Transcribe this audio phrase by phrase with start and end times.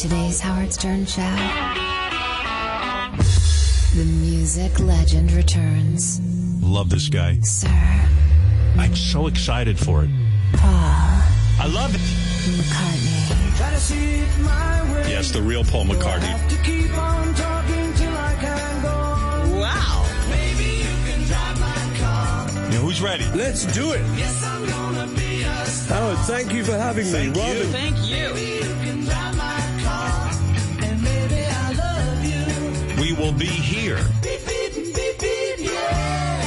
[0.00, 1.20] today's Howard Stern show.
[3.94, 6.20] The music legend returns.
[6.62, 7.38] Love this guy.
[7.42, 7.68] Sir
[8.78, 10.10] I'm so excited for it.
[10.54, 10.70] Paul
[11.60, 12.00] I love it.
[12.00, 13.56] McCartney.
[13.58, 15.10] Try to see it my way.
[15.10, 16.20] Yes, the real Paul I McCartney.
[16.22, 19.58] have to keep on talking till I can go.
[19.60, 20.06] Wow.
[20.30, 22.72] Maybe you can drive my car.
[22.72, 23.26] You who's ready?
[23.34, 24.00] Let's do it.
[24.16, 25.98] Yes, I'm gonna be a star.
[26.00, 27.42] Howard, thank you for having Thank me.
[27.42, 27.58] you.
[27.58, 28.50] Robin, Thank you.
[33.10, 33.96] We will be here.
[34.22, 36.42] Beep, beep, beep, beep, yeah.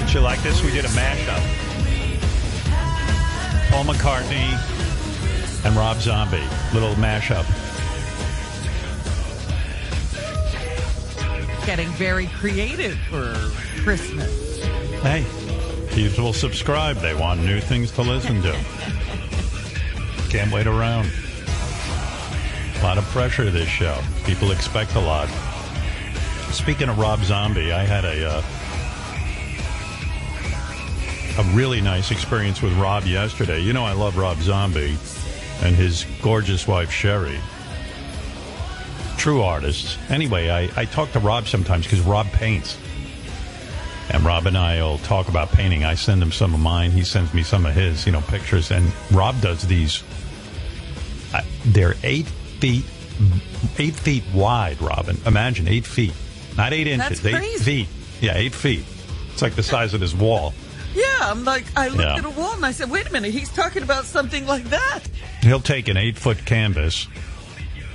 [0.00, 0.60] Did you like this?
[0.64, 1.40] We did a mashup.
[3.70, 4.58] Paul McCartney
[5.64, 6.42] and Rob Zombie.
[6.74, 7.46] Little mashup.
[11.64, 13.34] Getting very creative for
[13.84, 14.64] Christmas.
[15.02, 15.24] Hey,
[15.94, 16.96] people will subscribe.
[16.96, 18.97] They want new things to listen to.
[20.30, 21.10] Can't wait around.
[22.76, 23.98] A lot of pressure this show.
[24.24, 25.28] People expect a lot.
[26.52, 28.42] Speaking of Rob Zombie, I had a uh,
[31.38, 33.60] a really nice experience with Rob yesterday.
[33.60, 34.96] You know, I love Rob Zombie
[35.62, 37.38] and his gorgeous wife Sherry.
[39.16, 39.98] True artists.
[40.10, 42.76] Anyway, I, I talk to Rob sometimes because Rob paints.
[44.10, 45.84] And Rob and I will talk about painting.
[45.84, 46.90] I send him some of mine.
[46.90, 48.70] He sends me some of his, you know, pictures.
[48.70, 50.02] And Rob does these.
[51.34, 52.84] Uh, they're eight feet,
[53.78, 54.80] eight feet wide.
[54.80, 56.14] Robin, imagine eight feet,
[56.56, 57.84] not eight inches, That's eight crazy.
[57.84, 57.88] feet.
[58.22, 58.84] Yeah, eight feet.
[59.32, 60.54] It's like the size of this wall.
[60.94, 62.16] Yeah, I'm like, I looked Yeah.
[62.16, 65.00] at a wall and I said, wait a minute, he's talking about something like that.
[65.42, 67.06] He'll take an eight foot canvas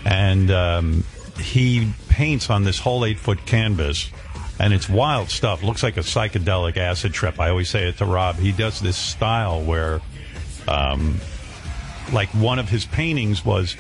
[0.06, 1.04] and um,
[1.40, 4.10] he paints on this whole eight foot canvas.
[4.60, 5.64] And it's wild stuff.
[5.64, 7.40] Looks like a psychedelic acid trip.
[7.40, 8.36] I always say it to Rob.
[8.36, 10.00] He does this style where,
[10.68, 11.20] um,
[12.12, 13.76] like, one of his paintings was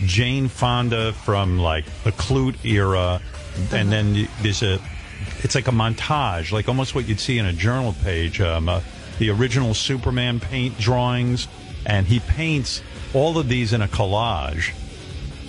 [0.00, 3.20] Jane Fonda from like the Klute era,
[3.72, 4.80] and then there's a,
[5.42, 8.40] it's like a montage, like almost what you'd see in a journal page.
[8.40, 8.80] Um, uh,
[9.18, 11.46] the original Superman paint drawings,
[11.86, 12.82] and he paints
[13.14, 14.74] all of these in a collage.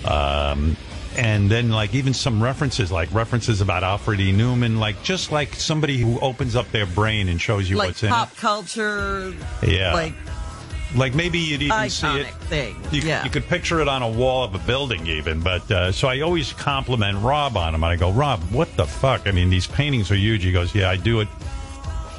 [0.08, 0.76] Um,
[1.16, 4.32] and then like even some references, like references about Alfred E.
[4.32, 8.02] Neuman, like just like somebody who opens up their brain and shows you like what's
[8.02, 9.34] in pop culture.
[9.62, 10.14] Yeah, like
[10.94, 12.34] like maybe you'd even see iconic it.
[12.44, 12.76] thing.
[12.90, 13.24] You, yeah.
[13.24, 15.40] you could picture it on a wall of a building, even.
[15.40, 17.82] But uh, so I always compliment Rob on him.
[17.82, 19.26] And I go, Rob, what the fuck?
[19.26, 20.44] I mean, these paintings are huge.
[20.44, 21.28] He goes, Yeah, I do it.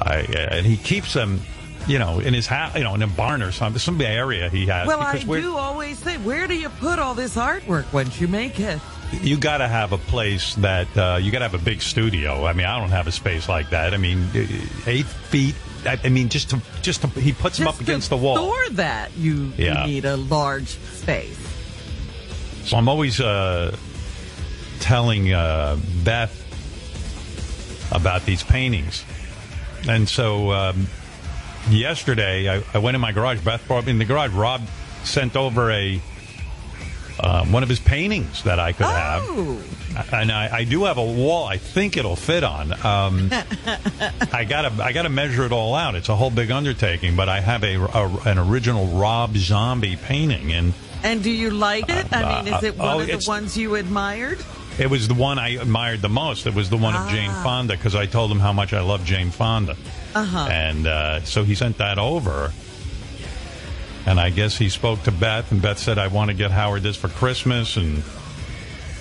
[0.00, 1.40] I uh, and he keeps them,
[1.88, 4.66] you know, in his house, you know, in a barn or something, some area he
[4.66, 4.86] has.
[4.86, 8.60] well, I do always say, where do you put all this artwork once you make
[8.60, 8.78] it?
[9.22, 12.44] you got to have a place that uh, you got to have a big studio.
[12.44, 13.94] I mean, I don't have a space like that.
[13.94, 14.46] I mean, uh,
[14.86, 15.54] eight feet.
[15.86, 18.36] I, I mean, just to just to, he puts them up Just against the wall.
[18.36, 19.86] Store that you, Yeah.
[19.86, 21.38] you need a large space.
[22.64, 23.74] So I'm always uh,
[24.80, 26.44] telling uh, Beth
[27.92, 29.04] about these paintings.
[29.88, 30.86] And so um,
[31.70, 33.40] yesterday, I, I went in my garage.
[33.40, 34.32] Beth brought me in the garage.
[34.32, 34.62] Rob
[35.04, 36.00] sent over a
[37.20, 39.22] uh, one of his paintings that I could have.
[39.26, 39.60] Oh,
[40.12, 41.46] and I, I do have a wall.
[41.46, 42.72] I think it'll fit on.
[42.84, 43.30] Um,
[44.32, 45.96] I gotta, I gotta measure it all out.
[45.96, 50.52] It's a whole big undertaking, but I have a, a an original Rob Zombie painting,
[50.52, 52.06] and and do you like it?
[52.12, 54.38] I mean, is it Uh, one oh, of the ones you admired?
[54.78, 56.46] it was the one I admired the most.
[56.46, 59.04] It was the one of Jane Fonda because I told him how much I love
[59.04, 59.76] Jane Fonda,
[60.18, 60.48] Uh-huh.
[60.50, 62.52] and uh, so he sent that over.
[64.06, 66.82] And I guess he spoke to Beth, and Beth said, "I want to get Howard
[66.82, 68.02] this for Christmas," and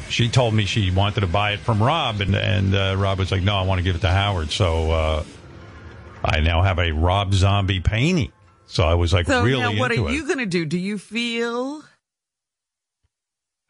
[0.10, 3.32] she told me she wanted to buy it from Rob, and and uh, Rob was
[3.32, 5.24] like, "No, I want to give it to Howard." So uh,
[6.26, 8.32] I now have a Rob Zombie painting.
[8.66, 10.14] So I was like So really now, what into are it.
[10.14, 10.66] you going to do?
[10.66, 11.84] Do you feel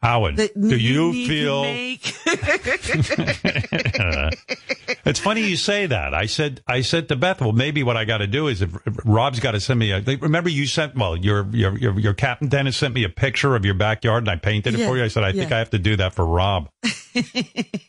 [0.02, 1.64] Howard, that do you feel?
[5.08, 6.12] It's funny you say that.
[6.12, 8.74] I said I said to Beth, well, maybe what I got to do is if,
[8.86, 10.02] if Rob's got to send me a.
[10.02, 13.64] Remember, you sent well, your your your your Captain Dennis sent me a picture of
[13.64, 15.04] your backyard, and I painted it Yeah, for you.
[15.04, 15.50] I said I think.
[15.50, 16.68] I have to do that for Rob.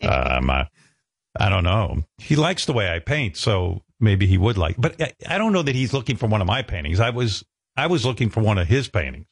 [0.01, 0.65] um, uh,
[1.37, 2.03] I don't know.
[2.17, 4.75] He likes the way I paint, so maybe he would like.
[4.77, 7.01] But I, I don't know that he's looking for one of my paintings.
[7.01, 7.43] I was
[7.75, 9.25] I was looking for one of his paintings.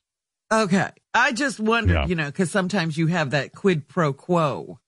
[0.52, 2.06] Okay, I just wondered, Yeah.
[2.08, 4.80] you know, because sometimes you have that quid pro quo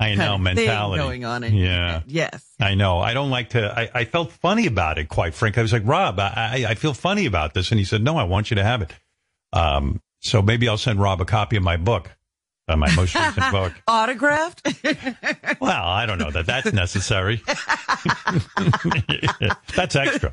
[0.00, 2.02] I know mentality going on in yeah.
[2.06, 2.44] Yes.
[2.60, 2.98] I know.
[2.98, 3.72] I don't like to.
[3.78, 5.60] I, I felt funny about it, quite frankly.
[5.60, 6.32] I was like, Rob, I,
[6.64, 7.70] I, I feel funny about this.
[7.70, 8.92] And he said, No, I want you to have it.
[9.52, 12.10] Um, so maybe I'll send Rob a copy of my book.
[12.66, 13.74] uh, my most recent book.
[13.86, 14.66] Autographed?
[15.60, 17.40] Well, I don't know that that's necessary.
[19.76, 20.32] that's extra.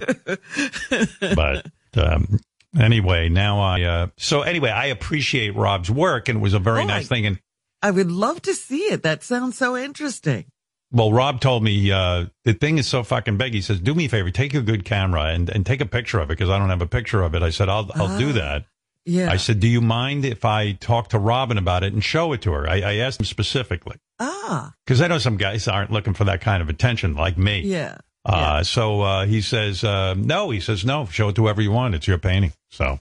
[1.36, 2.40] But um,
[2.78, 3.82] anyway, now I.
[3.84, 7.16] Uh, so anyway, I appreciate Rob's work, and it was a very Oh, nice I-
[7.16, 7.26] thing.
[7.26, 7.40] And
[7.82, 9.04] I would love to see it.
[9.04, 10.46] That sounds so interesting.
[10.92, 13.54] well, Rob told me uh, the thing is so fucking big.
[13.54, 16.20] He says, "Do me a favor, take a good camera and, and take a picture
[16.20, 18.30] of it because I don't have a picture of it." I said, "I'll I'll do
[18.32, 18.34] Ah.
[18.34, 18.66] that."
[19.06, 19.32] Yeah.
[19.32, 22.42] I said, "Do you mind if I talk to Robin about it and show it
[22.44, 26.14] to her?" I, I asked him specifically ah, because I know some guys aren't looking
[26.14, 27.62] for that kind of attention like me.
[27.62, 27.98] yeah.
[28.34, 31.72] Uh, so uh, he says, uh, no, he says, no, show it to whoever you
[31.72, 31.96] want.
[31.96, 32.54] It's your painting.
[32.70, 33.00] So,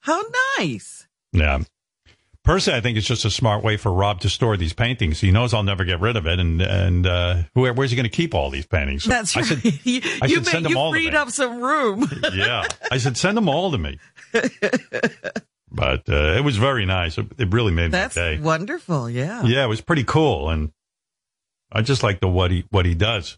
[0.00, 0.22] How
[0.58, 1.06] nice.
[1.32, 1.60] yeah.
[2.44, 5.20] Personally, I think it's just a smart way for Rob to store these paintings.
[5.20, 6.38] He knows I'll never get rid of it.
[6.38, 9.04] And, and uh, where, where's he going to keep all these paintings?
[9.06, 9.48] That's I right.
[9.48, 12.08] said, you I should send them you all freed up some room.
[12.34, 12.64] yeah.
[12.90, 13.98] I said, send them all to me.
[15.68, 17.18] But uh, it was very nice.
[17.18, 18.38] It, it really made That's my day.
[18.38, 19.10] wonderful.
[19.10, 19.42] Yeah.
[19.42, 20.48] Yeah, it was pretty cool.
[20.48, 20.72] And
[21.70, 23.36] I just like the what he, what he does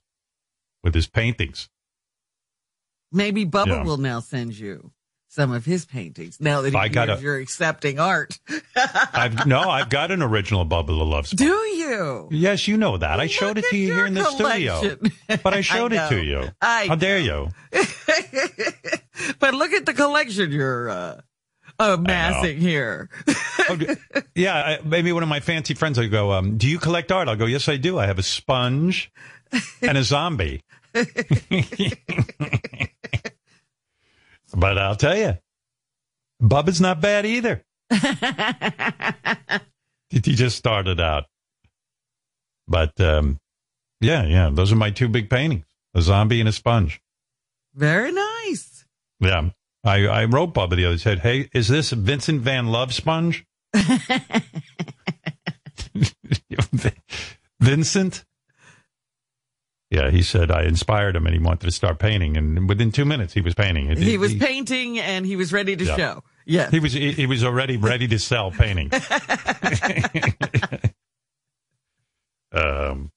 [0.83, 1.69] with his paintings.
[3.13, 3.83] Maybe Bubba Yeah.
[3.85, 4.93] will now send you
[5.31, 8.39] some of his paintings now that I gotta- hears you're accepting art.
[9.13, 11.39] I've, no, I've got an original Bubba the Love Sponge.
[11.39, 12.29] Do you?
[12.31, 13.21] Yes, you know that.
[13.21, 14.97] I showed it to you here in the studio.
[15.43, 16.49] But I showed I it to you.
[16.61, 17.49] I How dare you?
[19.39, 21.21] but look at the collection you're uh,
[21.79, 23.09] amassing here.
[23.69, 23.79] Oh,
[24.35, 27.29] yeah, I, maybe one of my fancy friends will go, um, do you collect art?
[27.29, 27.99] I'll go, yes, I do.
[27.99, 29.11] I have a sponge
[29.83, 30.63] and a zombie.
[34.55, 35.39] but I'll tell you,
[36.43, 37.65] Bubba's not bad either.
[40.11, 41.25] he just started out.
[42.67, 43.39] But, um,
[44.01, 45.65] yeah, yeah, those are my two big paintings,
[45.95, 47.01] a zombie and a sponge.
[47.75, 48.85] Very nice.
[49.21, 49.51] Yeah.
[49.85, 53.47] I, I wrote Bubba the other day, said, Hey, is this Vincent Van Love sponge?
[57.61, 58.25] Vincent?
[59.91, 62.37] Yeah, he said I inspired him and he wanted to start painting.
[62.37, 63.89] And within two minutes, he was painting.
[63.91, 65.97] It- He was painting and he was ready to Yeah.
[65.97, 66.23] show.
[66.45, 66.71] Yeah.
[66.71, 68.91] he was he, he was already ready to sell painting.
[72.53, 73.11] um,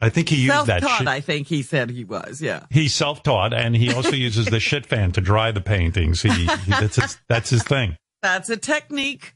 [0.00, 1.08] I think he used that Self-taught, shit.
[1.08, 2.42] I think he said he was.
[2.42, 2.64] Yeah.
[2.70, 6.22] He's self-taught, and he also uses the shit fan to dry the paintings.
[6.22, 7.96] He, he that's his, that's his thing.
[8.22, 9.34] That's a technique.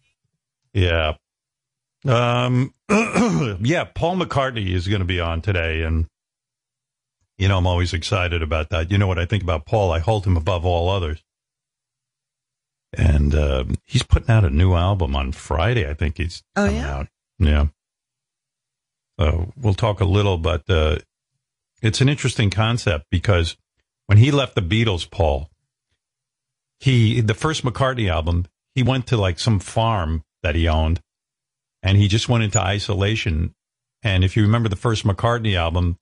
[0.73, 1.14] Yeah.
[2.06, 2.73] Um.
[2.88, 3.82] yeah.
[3.93, 6.06] Paul McCartney is going to be on today, and
[7.38, 8.90] you know I'm always excited about that.
[8.90, 9.92] You know what I think about Paul?
[9.92, 11.22] I hold him above all others.
[12.96, 15.88] And uh, he's putting out a new album on Friday.
[15.88, 16.94] I think he's Oh, coming yeah?
[16.96, 17.08] out.
[17.38, 17.66] Yeah.
[19.18, 20.98] So we'll talk a little, but uh,
[21.82, 23.56] it's an interesting concept because
[24.06, 25.50] when he left the Beatles, Paul,
[26.80, 31.00] he the first McCartney album, he went to like some farm that he owned,
[31.82, 33.54] and he just went into isolation.
[34.02, 35.98] And if you remember the first McCartney album,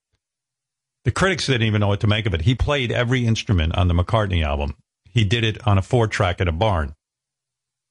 [1.04, 2.42] the critics didn't even know what to make of it.
[2.42, 4.74] He played every instrument on the McCartney album.
[5.04, 6.94] He did it on a four track at a barn.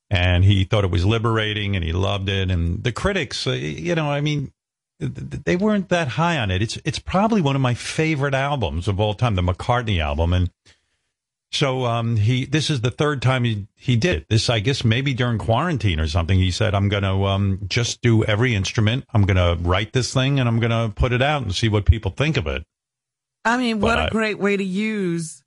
[0.10, 2.52] And he thought it was liberating and he loved it.
[2.52, 4.52] And the critics, uh, you know, I mean,
[5.00, 6.62] th- th- they weren't that high on it.
[6.62, 10.34] It's it's probably one of my favorite albums of all time, the McCartney album.
[10.34, 10.52] And
[11.52, 14.30] so um, he this is the third time he he did it.
[14.30, 14.50] this.
[14.50, 16.38] I guess maybe during quarantine or something.
[16.38, 19.06] He said, "I'm going to um, just do every instrument.
[19.14, 21.70] I'm going to write this thing and I'm going to put it out and see
[21.70, 22.66] what people think of it."
[23.46, 25.44] I mean, what But a I- great way to use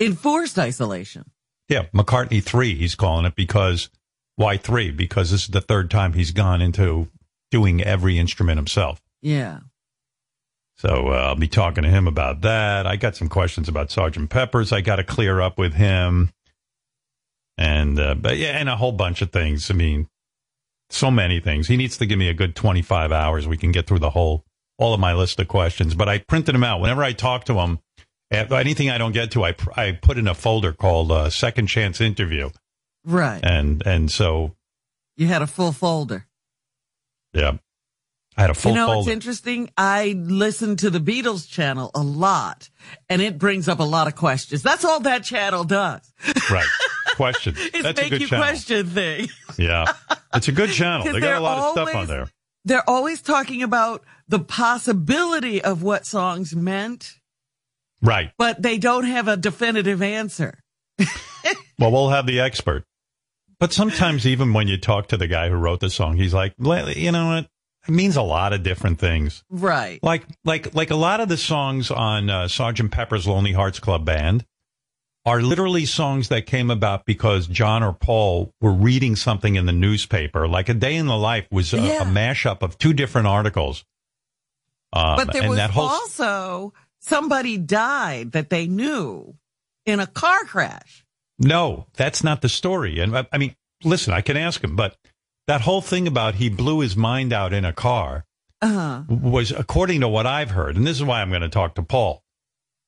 [0.00, 1.30] enforced isolation.
[1.68, 2.74] Yeah, McCartney three.
[2.74, 3.90] He's calling it because
[4.36, 4.90] why three?
[4.90, 7.08] Because this is the third time he's gone into
[7.50, 9.00] doing every instrument himself.
[9.20, 9.60] Yeah.
[10.78, 12.86] So uh, I'll be talking to him about that.
[12.86, 14.72] I got some questions about Sergeant Pepper's.
[14.72, 16.30] I got to clear up with him,
[17.56, 19.70] and uh, but yeah, and a whole bunch of things.
[19.70, 20.06] I mean,
[20.90, 21.66] so many things.
[21.68, 23.46] He needs to give me a good twenty five hours.
[23.48, 24.44] We can get through the whole
[24.78, 25.94] all of my list of questions.
[25.94, 27.80] But I printed them out whenever I talk to him.
[28.30, 31.66] eh, Anything I don't get to, I I put in a folder called uh, Second
[31.66, 32.50] Chance Interview,
[33.04, 33.40] Right.
[33.42, 34.54] and and so
[35.16, 36.26] You had a full folder.
[37.32, 37.58] yeah,
[38.36, 38.80] I had a full folder.
[38.80, 39.10] you know, folder.
[39.10, 39.70] it's interesting.
[39.76, 42.70] I listen to the Beatles channel a lot
[43.08, 44.62] and it brings up a lot of questions.
[44.62, 46.00] That's all that channel does.
[46.50, 46.66] right.
[47.16, 47.58] Questions.
[47.58, 48.44] Is That's a make good you channel.
[48.44, 49.32] question things.
[49.58, 49.92] Yeah,
[50.34, 51.04] it's a good channel.
[51.12, 52.28] They got a lot of stuff on there.
[52.68, 57.14] They're always talking about the possibility of what songs meant,
[58.02, 58.30] Right.
[58.38, 60.60] but they don't have a definitive answer.
[61.78, 62.82] Well, we'll have the expert.
[63.60, 66.54] But sometimes, even when you talk to the guy who wrote the song, he's like,
[66.58, 67.46] you know what?
[67.86, 69.44] It means a lot of different things.
[69.48, 70.02] Right.
[70.02, 74.04] Like, like, like a lot of the songs on uh, Sergeant Pepper's Lonely Hearts Club
[74.04, 74.44] Band.
[75.26, 79.72] Are literally songs that came about because John or Paul were reading something in the
[79.72, 80.48] newspaper.
[80.48, 82.02] Like A Day in the Life was a, Yeah.
[82.02, 83.84] a mashup of two different articles.
[84.92, 89.34] Um, But there and was that whole also somebody died that they knew
[89.84, 91.04] in a car crash.
[91.38, 92.98] no, that's not the story.
[93.00, 94.96] And I, I mean, listen, I can ask him, but
[95.46, 98.24] that whole thing about he blew his mind out in a car
[98.62, 99.02] Uh-huh.
[99.08, 101.82] was, according to what I've heard, and this is why I'm going to talk to
[101.82, 102.22] Paul.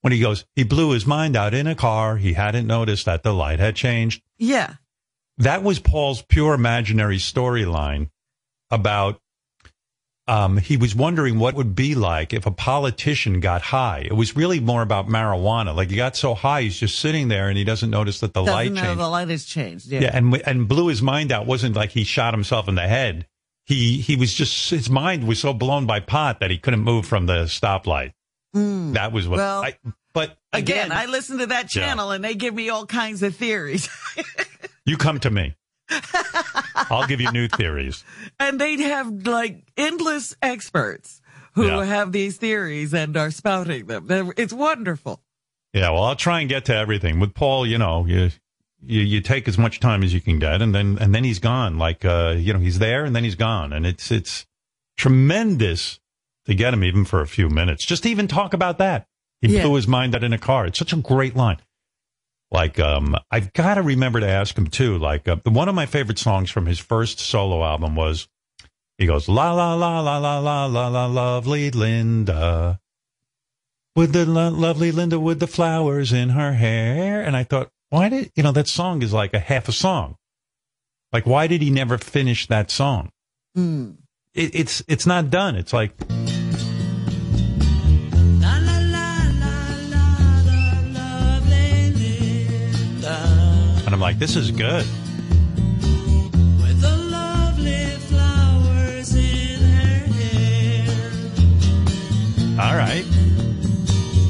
[0.03, 2.17] When he goes, he blew his mind out in a car.
[2.17, 4.23] He hadn't noticed that the light had changed.
[4.39, 4.75] Yeah.
[5.39, 8.11] that was Paul's pure imaginary storyline
[8.71, 9.21] about
[10.29, 14.01] um, he was wondering what it would be like if a politician got high.
[14.07, 15.75] It was really more about marijuana.
[15.75, 18.41] Like he got so high, he's just sitting there and he doesn't notice that the
[18.43, 19.01] Doesn't light know changed.
[19.01, 19.87] the light has changed.
[19.89, 20.01] Yeah.
[20.03, 21.47] yeah, and and blew his mind out.
[21.47, 23.27] wasn't like he shot himself in the head.
[23.67, 27.07] He he was just his mind was so blown by pot that he couldn't move
[27.07, 28.13] from the stoplight.
[28.53, 29.39] That was what.
[29.39, 29.77] Well, I,
[30.13, 31.87] but Again, again, I listen to that Yeah.
[31.87, 33.89] channel and they give me all kinds of theories.
[34.85, 35.55] you come to me.
[36.75, 38.05] I'll give you new theories.
[38.39, 41.21] and they'd have like endless experts
[41.55, 41.85] who Yeah.
[41.85, 44.33] have these theories and are spouting them.
[44.37, 45.21] It's wonderful.
[45.73, 47.21] Yeah, well, I'll try and get to everything.
[47.21, 48.31] With Paul, you know, you
[48.83, 51.39] you, you take as much time as you can get, and then and then he's
[51.39, 51.79] gone.
[51.79, 54.47] Like uh, you know, he's there and then he's gone, and it's it's
[54.97, 56.01] tremendous
[56.47, 57.85] to get him even for a few minutes.
[57.85, 59.07] Just even talk about that.
[59.41, 59.63] He Yeah.
[59.63, 60.67] blew his mind out in a car.
[60.67, 61.59] It's such a great line.
[62.51, 64.99] Like, um, I've got to remember to ask him too.
[64.99, 68.29] Like, uh, one of my favorite songs from his first solo album was,
[68.99, 72.81] he goes, la la la la la la la la, lovely Linda
[73.95, 77.23] with the lo- lovely Linda with the flowers in her hair.
[77.23, 80.17] And I thought, why did, you know, that song is like a half a song.
[81.13, 83.11] Like, why did he never finish that song?
[83.57, 83.97] Mm.
[84.35, 85.57] It, it's, it's not done.
[85.57, 85.93] It's like,
[93.91, 94.87] and I'm like, this is good.
[96.63, 101.11] with the lovely flowers in her hair.
[102.61, 103.03] All right.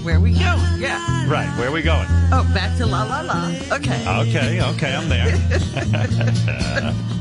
[0.03, 0.81] Where we going?
[0.81, 1.29] Yeah.
[1.29, 1.55] Right.
[1.59, 2.07] Where are we going?
[2.33, 3.49] Oh, back to la la la.
[3.71, 4.03] Okay.
[4.21, 4.63] Okay.
[4.63, 4.95] Okay.
[4.95, 5.29] I'm there.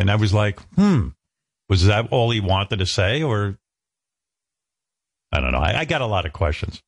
[0.00, 1.08] And I was like, hmm,
[1.68, 3.22] was that all he wanted to say?
[3.22, 3.58] Or
[5.32, 5.58] I don't know.
[5.58, 6.82] I, I got a lot of questions.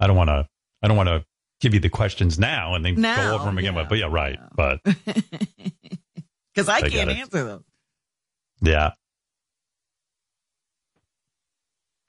[0.00, 0.46] I don't want to,
[0.82, 1.24] I don't want to
[1.60, 3.74] give you the questions now and then Now, go over them again.
[3.74, 4.38] yeah, But, but yeah, right.
[4.40, 4.48] yeah.
[4.54, 4.80] But
[6.54, 7.64] Because I I can't answer them.
[8.62, 8.92] yeah.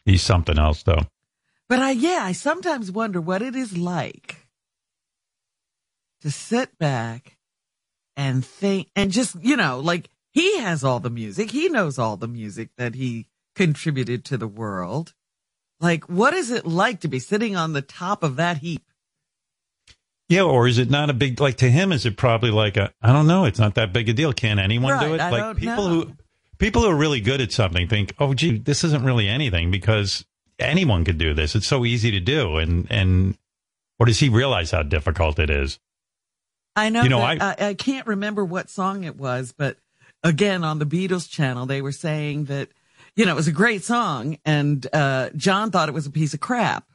[0.06, 1.02] He's something else though.
[1.70, 4.38] But I, yeah, I sometimes wonder what it is like
[6.22, 7.38] to sit back
[8.16, 11.52] and think and just, you know, like he has all the music.
[11.52, 15.14] He knows all the music that he contributed to the world.
[15.80, 18.84] Like, what is it like to be sitting on the top of that heap?
[20.30, 21.92] Yeah, or is it not a big like to him?
[21.92, 23.46] Is it probably like a I don't know?
[23.46, 24.34] It's not that big a deal.
[24.34, 25.22] Can anyone do it?
[25.22, 26.02] I like people know.
[26.02, 26.14] who
[26.58, 30.26] people who are really good at something think, oh, gee, this isn't really anything because
[30.60, 31.56] anyone could do this.
[31.56, 33.38] It's so easy to do, and and
[34.00, 35.80] or does he realize how difficult it is?
[36.76, 39.78] I know, You know, that- I, I can't remember what song it was, but
[40.24, 42.70] again, on the Beatles channel, they were saying that,
[43.16, 46.34] you know, it was a great song and, uh, John thought it was a piece
[46.34, 46.86] of crap.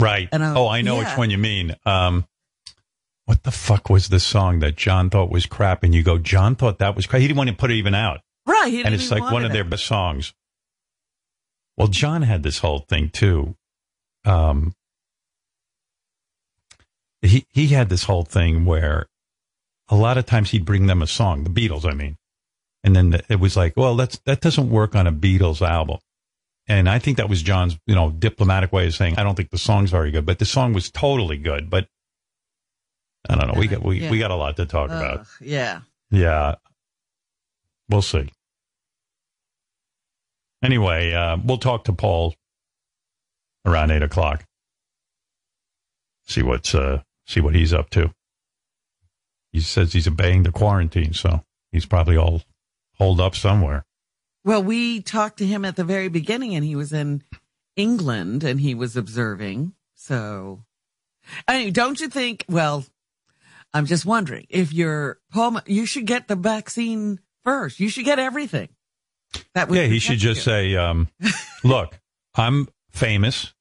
[0.00, 0.28] Right.
[0.32, 1.08] And, uh, oh, I know yeah.
[1.08, 1.76] which one you mean.
[1.86, 2.26] Um,
[3.26, 5.82] what the fuck was the song that John thought was crap?
[5.82, 7.20] And you go, John thought that was crap.
[7.20, 8.20] He didn't want to put it even out.
[8.46, 8.84] Right.
[8.84, 10.34] and it's like one of their best songs.
[11.76, 13.56] Well, John had this whole thing too.
[14.24, 14.74] Um,
[17.22, 19.06] he he had this whole thing where
[19.94, 22.16] a lot of times he'd bring them a song, the Beatles, I mean,
[22.82, 25.98] and then it was like, well, that's that doesn't work on a Beatles album.
[26.66, 29.50] And I think that was John's, you know, diplomatic way of saying I don't think
[29.50, 31.68] the song's very good, but the song was totally good.
[31.70, 31.86] But
[33.28, 33.60] I don't know.
[33.60, 34.10] We got we, Yeah.
[34.10, 35.26] we got a lot to talk about.
[35.40, 35.80] Yeah.
[36.10, 36.56] Yeah.
[37.88, 38.30] We'll see.
[40.62, 42.34] Anyway, uh, we'll talk to Paul
[43.66, 44.44] around eight o'clock.
[46.26, 48.10] See what's uh see what he's up to.
[49.54, 52.42] He says he's obeying the quarantine, so he's probably all
[52.98, 53.84] holed up somewhere.
[54.44, 57.22] Well, we talked to him at the very beginning and he was in
[57.76, 59.74] England and he was observing.
[59.94, 60.64] So,
[61.46, 62.84] I mean, don't you think, well,
[63.72, 67.78] I'm just wondering if you're Paul, you should get the vaccine first.
[67.78, 68.70] You should get everything.
[69.54, 70.52] That would Yeah, he should just you.
[70.52, 71.08] say, um,
[71.64, 72.00] look,
[72.34, 73.54] I'm famous.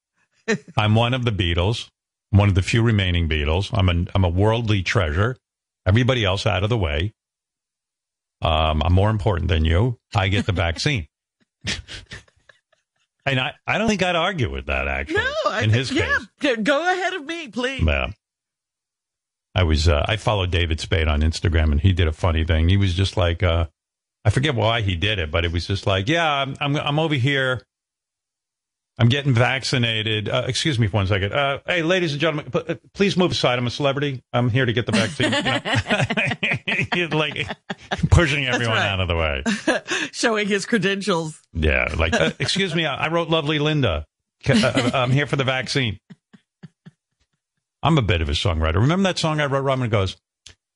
[0.75, 1.91] I'm one of the Beatles.
[2.31, 3.69] One of the few remaining Beatles.
[3.77, 5.37] I'm a I'm a worldly treasure.
[5.85, 7.13] Everybody else out of the way.
[8.41, 9.99] Um, I'm more important than you.
[10.15, 11.07] I get the vaccine.
[13.25, 15.17] and I, I don't think I'd argue with that actually.
[15.17, 16.57] No, I, in his yeah, case.
[16.57, 17.83] go ahead of me, please.
[17.83, 18.11] Yeah.
[19.55, 22.69] I was uh, I followed David Spade on Instagram and he did a funny thing.
[22.69, 23.67] He was just like uh,
[24.25, 26.99] I forget why he did it, but it was just like, yeah, I'm I'm, I'm
[26.99, 27.61] over here.
[28.99, 30.29] I'm getting vaccinated.
[30.29, 31.33] Uh, excuse me for one second.
[31.33, 33.57] Uh, hey, ladies and gentlemen, p- uh, please move aside.
[33.57, 34.21] I'm a celebrity.
[34.31, 35.33] I'm here to get the vaccine.
[36.95, 37.17] You know?
[37.17, 37.47] like
[38.09, 38.87] pushing everyone right.
[38.87, 39.43] out of the way.
[40.11, 41.39] Showing his credentials.
[41.53, 42.85] Yeah, like uh, excuse me.
[42.85, 44.05] I I wrote "Lovely Linda."
[44.47, 45.99] Uh, uh, I'm here for the vaccine.
[47.81, 48.75] I'm a bit of a songwriter.
[48.75, 49.63] Remember that song I wrote?
[49.63, 50.17] Robin goes,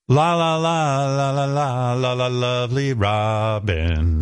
[0.08, 4.20] "La la la la la la la la, lovely Robin."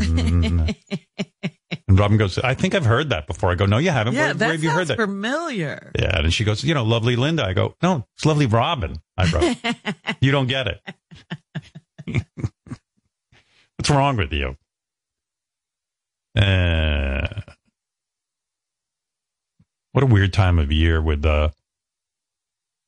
[1.89, 4.15] And Robin goes, "I think I've heard that before." I go, "No, you haven't.
[4.15, 5.93] Yeah, where, that where have you heard that?" familiar.
[5.99, 9.31] Yeah, and she goes, "You know, lovely Linda." I go, "No, it's lovely Robin." I
[9.31, 9.57] wrote,
[10.21, 10.81] "You don't get it."
[13.77, 14.57] What's wrong with you?
[16.37, 17.27] Uh,
[19.93, 21.51] what a weird time of year with uh,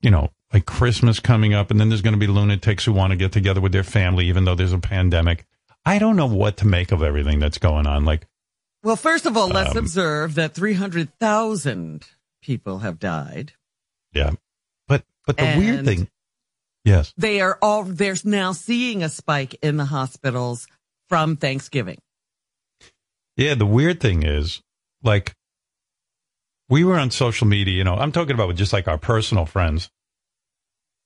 [0.01, 3.11] you know, like Christmas coming up, and then there's going to be lunatics who want
[3.13, 5.47] to get together with their family, even though there's a pandemic.
[5.85, 8.05] I don't know what to make of everything that's going on.
[8.05, 8.27] Like,
[8.83, 12.07] Well, first of all, let's Um, observe that 300,000
[12.43, 13.53] people have died.
[14.13, 14.31] yeah,
[14.87, 16.09] but but the weird thing,
[16.85, 20.67] yes, They are all, there's now seeing a spike in the hospitals
[21.09, 21.99] from Thanksgiving.
[23.37, 24.63] Yeah, the weird thing is,
[25.03, 25.35] like,
[26.69, 29.45] we were on social media, you know, I'm talking about with just like our personal
[29.47, 29.91] friends,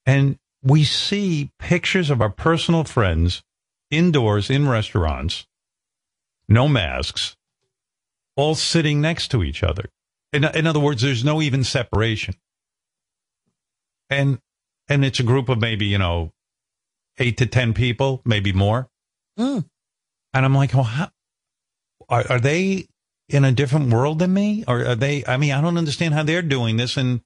[0.06, 3.42] and we see pictures of our personal friends
[3.90, 5.46] indoors in restaurants,
[6.48, 7.36] no masks,
[8.36, 9.84] all sitting next to each other.
[10.32, 12.34] In, in other words, there's no even separation.
[14.08, 14.38] And,
[14.88, 16.32] and it's a group of maybe, you know,
[17.18, 18.88] eight to 10 people, maybe more.
[19.38, 19.64] Mm.
[20.34, 21.10] And I'm like, well, how,
[22.08, 22.86] are, are they
[23.28, 24.64] in a different world than me?
[24.66, 26.96] Or are they, I mean, I don't understand how they're doing this.
[26.96, 27.20] And,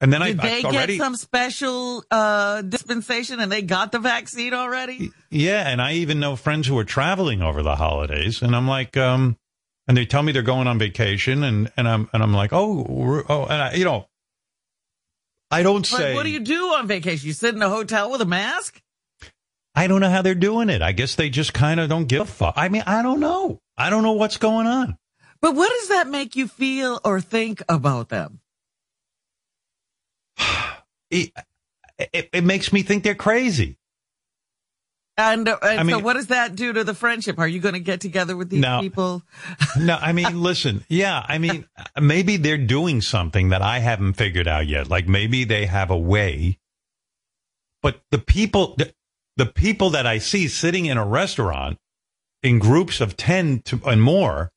[0.00, 3.92] and then Did I, they I already, get some special uh, dispensation and they got
[3.92, 5.10] the vaccine already?
[5.30, 5.68] yeah.
[5.68, 9.36] And I even know friends who are traveling over the holidays and I'm like, um,
[9.90, 13.24] and they tell me they're going on vacation and, and I'm, and I'm like, oh,
[13.28, 14.06] oh, and I, you know,
[15.50, 17.26] I don't But say, what do you do on vacation?
[17.26, 18.80] You sit in a hotel with a mask?
[19.74, 20.80] I don't know how they're doing it.
[20.80, 22.54] I guess they just kind of don't give a fuck.
[22.56, 23.58] I mean, I don't know.
[23.76, 24.96] I don't know what's going on.
[25.40, 28.38] But what does that make you feel or think about them?
[31.10, 31.32] It,
[31.98, 33.76] it, it makes me think they're crazy.
[35.20, 37.38] And, uh, and I mean- so what does that do to the friendship?
[37.38, 38.80] Are you going to get together with these No.
[38.80, 39.22] people?
[39.78, 41.66] No, I mean, listen, yeah, I mean,
[42.00, 44.88] maybe they're doing something that I haven't figured out yet.
[44.88, 46.58] Like maybe they have a way,
[47.82, 48.92] but the people, the,
[49.36, 51.78] the people that I see sitting in a restaurant
[52.42, 54.52] in groups of 10 to, and more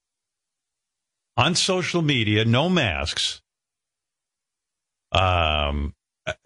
[1.38, 3.41] on social media, no masks.
[5.12, 5.93] Um,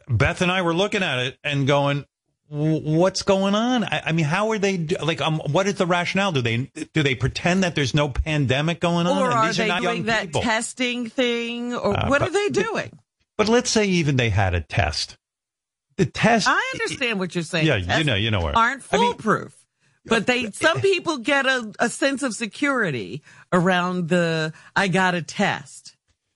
[0.10, 2.06] Beth and I were looking at it and going, "W-
[2.50, 3.84] what's going on?
[3.84, 5.22] I, I mean, how are they like?
[5.22, 6.32] Um, what is the rationale?
[6.32, 9.18] Do they do they pretend that there's no pandemic going on?
[9.22, 10.42] Or And are these they not young doing that people.
[10.42, 11.74] testing thing?
[11.74, 12.92] Or Uh, what but- are they doing?
[13.38, 15.16] But let's say even they had a test.
[15.98, 16.48] The test.
[16.50, 17.68] I understand what you're saying.
[17.68, 18.56] Yeah, you know, you know where.
[18.58, 19.54] Aren't I mean- foolproof.
[20.06, 25.22] but they, some people get a, a sense of security around the, I got a
[25.22, 25.96] test.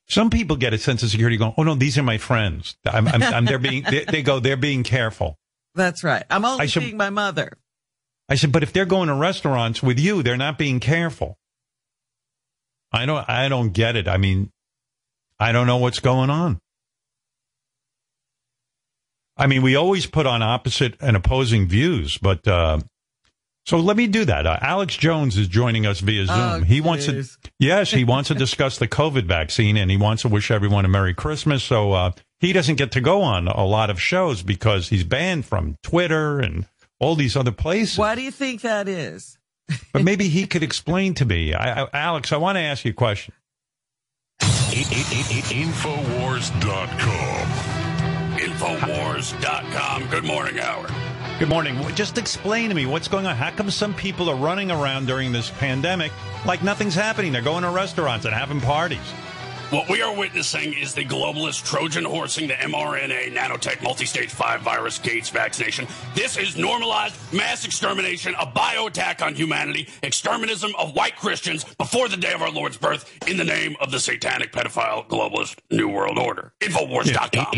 [0.10, 2.76] Some people get a sense of security, going, "Oh no, these are my friends.
[2.86, 5.38] I'm, I'm, I'm they're being." They, they go, "They're being careful."
[5.76, 6.24] That's right.
[6.30, 7.58] I'm only I should- seeing my mother.
[8.30, 11.38] I said, "But if they're going to restaurants with you, they're not being careful."
[12.92, 13.28] I don't.
[13.30, 14.08] I don't get it.
[14.08, 14.52] I mean,
[15.40, 16.60] I don't know what's going on.
[19.38, 22.80] I mean, we always put on opposite and opposing views, but uh,
[23.66, 24.46] so let me do that.
[24.46, 26.38] Uh, Alex Jones is joining us via Zoom.
[26.38, 27.26] Oh, he wants to,
[27.58, 30.90] yes, he wants to discuss the COVID vaccine, and he wants to wish everyone a
[30.90, 31.64] Merry Christmas.
[31.64, 35.46] So uh, he doesn't get to go on a lot of shows because he's banned
[35.46, 36.66] from Twitter and
[37.00, 38.00] all these other places.
[38.00, 39.38] Why do you think that is?
[39.94, 41.54] But maybe he could explain to me.
[41.54, 43.34] I, I, Alex, I want to ask you a question.
[46.02, 47.48] Infowars.com.
[48.38, 50.10] Infowars.com.
[50.10, 50.92] Good morning, Howard.
[51.40, 51.80] Good morning.
[51.96, 53.36] Just explain to me what's going on.
[53.36, 56.12] How come some people are running around during this pandemic
[56.46, 57.32] like nothing's happening?
[57.32, 59.00] They're going to restaurants and having parties.
[59.72, 65.00] What we are witnessing is the globalist Trojan horsing the mRNA nanotech multi-stage 5 virus
[65.00, 65.88] Gates vaccination.
[66.14, 72.18] This is normalized mass extermination, a bio-attack on humanity, exterminism of white Christians before the
[72.18, 76.20] day of our Lord's birth in the name of the satanic pedophile globalist New World
[76.20, 76.52] Order.
[76.60, 77.54] Infowars.com.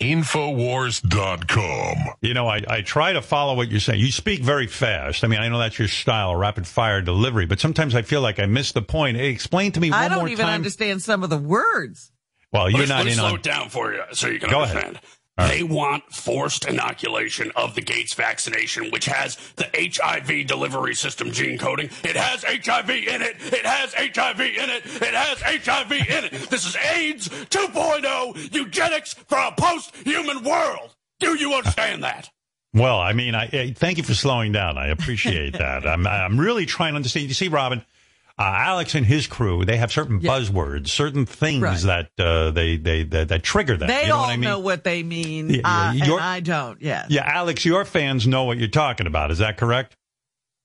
[0.00, 1.96] Infowars.com.
[2.22, 4.00] You know, I, I try to follow what you're saying.
[4.00, 5.24] You speak very fast.
[5.24, 8.38] I mean, I know that's your style, rapid fire delivery, but sometimes I feel like
[8.38, 9.18] I miss the point.
[9.18, 10.12] Hey, explain to me one more time.
[10.18, 10.54] I don't even time.
[10.54, 12.12] understand some of the words.
[12.52, 13.34] Well, you're me, not let me in slow on.
[13.36, 14.76] it down for you so you can Go ahead.
[14.76, 15.00] understand.
[15.38, 15.56] All right.
[15.58, 21.56] They want forced inoculation of the Gates vaccination, which has the HIV delivery system gene
[21.58, 21.86] coding.
[22.02, 23.36] It has HIV in it.
[23.52, 24.82] It has HIV in it.
[24.86, 26.32] It has HIV in it.
[26.50, 30.94] This is AIDS 2.0 eugenics for a post-human world.
[31.20, 32.30] Do you understand that?
[32.74, 34.78] Well, I mean, I, I thank you for slowing down.
[34.78, 35.86] I appreciate that.
[35.86, 37.26] I'm I'm really trying to understand.
[37.28, 37.84] You see, Robin,
[38.40, 40.30] uh, Alex and his crew, they have certain Yeah.
[40.32, 42.06] buzzwords, certain things Right.
[42.16, 43.88] that uh, they, they that, that trigger them.
[43.88, 44.40] They you know all what I mean?
[44.48, 46.80] know what they mean, Yeah, yeah, uh, and I don't.
[46.80, 47.06] Yes.
[47.10, 49.30] Yeah, Alex, your fans know what you're talking about.
[49.30, 49.96] Is that correct?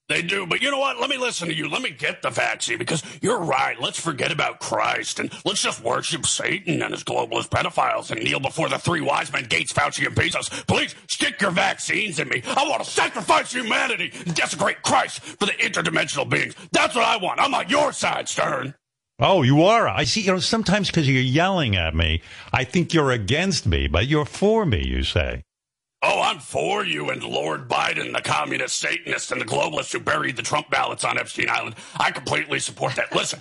[0.07, 0.99] They do, but you know what?
[0.99, 1.67] Let me listen to you.
[1.67, 3.79] Let me get the vaccine because you're right.
[3.81, 8.39] Let's forget about Christ and let's just worship Satan and his globalist pedophiles and kneel
[8.39, 10.67] before the three wise men, Gates, Fauci, and Bezos.
[10.67, 12.43] Please stick your vaccines in me.
[12.45, 16.53] I want to sacrifice humanity and desecrate Christ for the interdimensional beings.
[16.71, 17.39] That's what I want.
[17.39, 18.75] I'm on your side, Stern.
[19.17, 19.87] Oh, you are.
[19.87, 20.21] I see.
[20.21, 22.21] You know, sometimes because you're yelling at me,
[22.53, 24.85] I think you're against me, but you're for me.
[24.85, 25.44] You say.
[26.07, 30.35] Oh, I'm for you and Lord Biden, the communist Satanist and the globalist who buried
[30.35, 31.75] the Trump ballots on Epstein Island.
[31.99, 33.13] I completely support that.
[33.15, 33.39] Listen.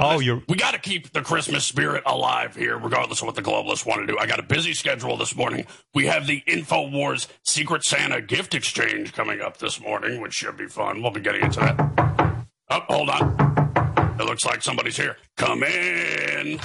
[0.00, 3.42] Oh, you're- We got to keep the Christmas spirit alive here, regardless of what the
[3.42, 4.18] globalists want to do.
[4.18, 5.66] I got a busy schedule this morning.
[5.94, 10.66] We have the InfoWars Secret Santa gift exchange coming up this morning, which should be
[10.66, 11.00] fun.
[11.02, 12.44] We'll be getting into that.
[12.70, 14.16] Oh, hold on.
[14.20, 15.16] It looks like somebody's here.
[15.36, 16.60] Come in.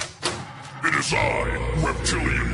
[0.86, 2.53] It is I, reptilian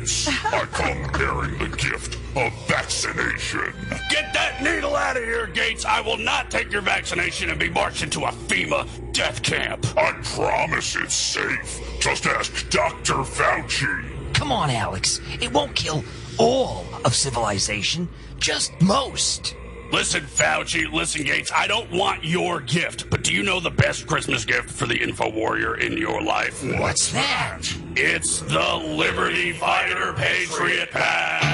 [0.00, 3.72] Bill I come bearing the gift of vaccination.
[4.08, 5.84] Get that needle out of here, Gates.
[5.84, 9.86] I will not take your vaccination and be marched into a FEMA death camp.
[9.98, 11.80] I promise it's safe.
[12.00, 13.14] Just ask Dr.
[13.14, 14.32] Fauci.
[14.32, 15.20] Come on, Alex.
[15.40, 16.02] It won't kill
[16.38, 18.08] all of civilization,
[18.38, 19.54] just most.
[19.92, 24.06] Listen, Fauci, listen, Gates, I don't want your gift, but do you know the best
[24.06, 26.62] Christmas gift for the Info Warrior in your life?
[26.78, 27.62] What's that?
[27.96, 31.50] It's the Liberty Fighter Patriot Pack.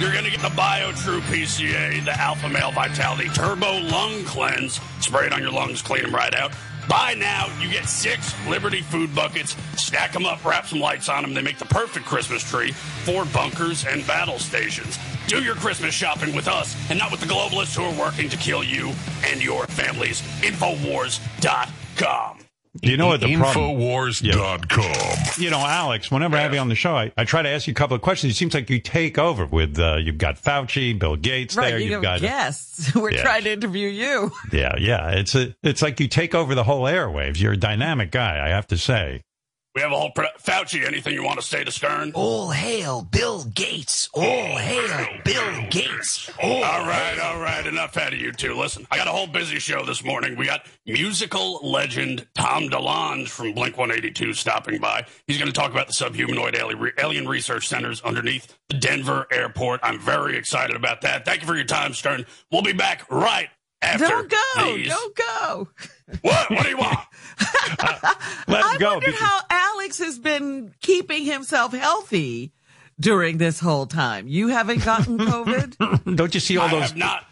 [0.00, 4.78] You're going to get the BioTrue PCA, the Alpha Male Vitality Turbo Lung Cleanse.
[5.00, 6.52] Spray it on your lungs, clean them right out.
[6.88, 9.56] Buy now, you get six Liberty food buckets.
[9.76, 11.34] Stack them up, wrap some lights on them.
[11.34, 14.98] They make the perfect Christmas tree for bunkers and battle stations.
[15.26, 18.36] Do your Christmas shopping with us and not with the globalists who are working to
[18.36, 18.92] kill you
[19.24, 20.22] and your families.
[20.42, 22.35] Infowars.com.
[22.82, 23.78] You know what the problem?
[23.78, 25.42] Infowars.com.
[25.42, 26.10] You know, Alex.
[26.10, 27.94] Whenever I have you on the show, I, I try to ask you a couple
[27.96, 28.32] of questions.
[28.32, 29.78] It seems like you take over with.
[29.78, 31.68] Uh, you've got Fauci, Bill Gates Right.
[31.70, 31.78] there.
[31.78, 32.94] you You've know, got guests.
[32.94, 33.22] We're Yes.
[33.22, 34.32] trying to interview you.
[34.52, 35.10] yeah, yeah.
[35.10, 37.40] It's a, it's like you take over the whole airwaves.
[37.40, 39.22] You're a dynamic guy, I have to say.
[39.76, 40.86] We have a whole pre- Fauci.
[40.86, 42.12] Anything you want to say to Stern?
[42.14, 44.08] All hail Bill Gates.
[44.14, 44.24] All
[44.56, 46.30] hail Bill Gates.
[46.42, 47.66] All All right, all right.
[47.66, 48.54] Enough out of you two.
[48.54, 50.34] Listen, I got a whole busy show this morning.
[50.34, 55.04] We got musical legend Tom DeLonge from Blink 182 stopping by.
[55.26, 59.80] He's going to talk about the subhumanoid alien, alien research centers underneath the Denver airport.
[59.82, 61.26] I'm very excited about that.
[61.26, 62.24] Thank you for your time, Stern.
[62.50, 63.50] We'll be back right
[63.86, 64.76] after Don't go.
[64.76, 64.88] these.
[64.88, 65.68] Don't go.
[66.22, 66.50] What?
[66.50, 66.98] What do you want?
[68.48, 68.90] Let I him go.
[68.94, 72.52] wondered because- how Alex has been keeping himself healthy
[72.98, 74.26] during this whole time.
[74.28, 76.14] You haven't gotten COVID?
[76.16, 76.82] don't you see all I those?
[76.90, 77.24] have not.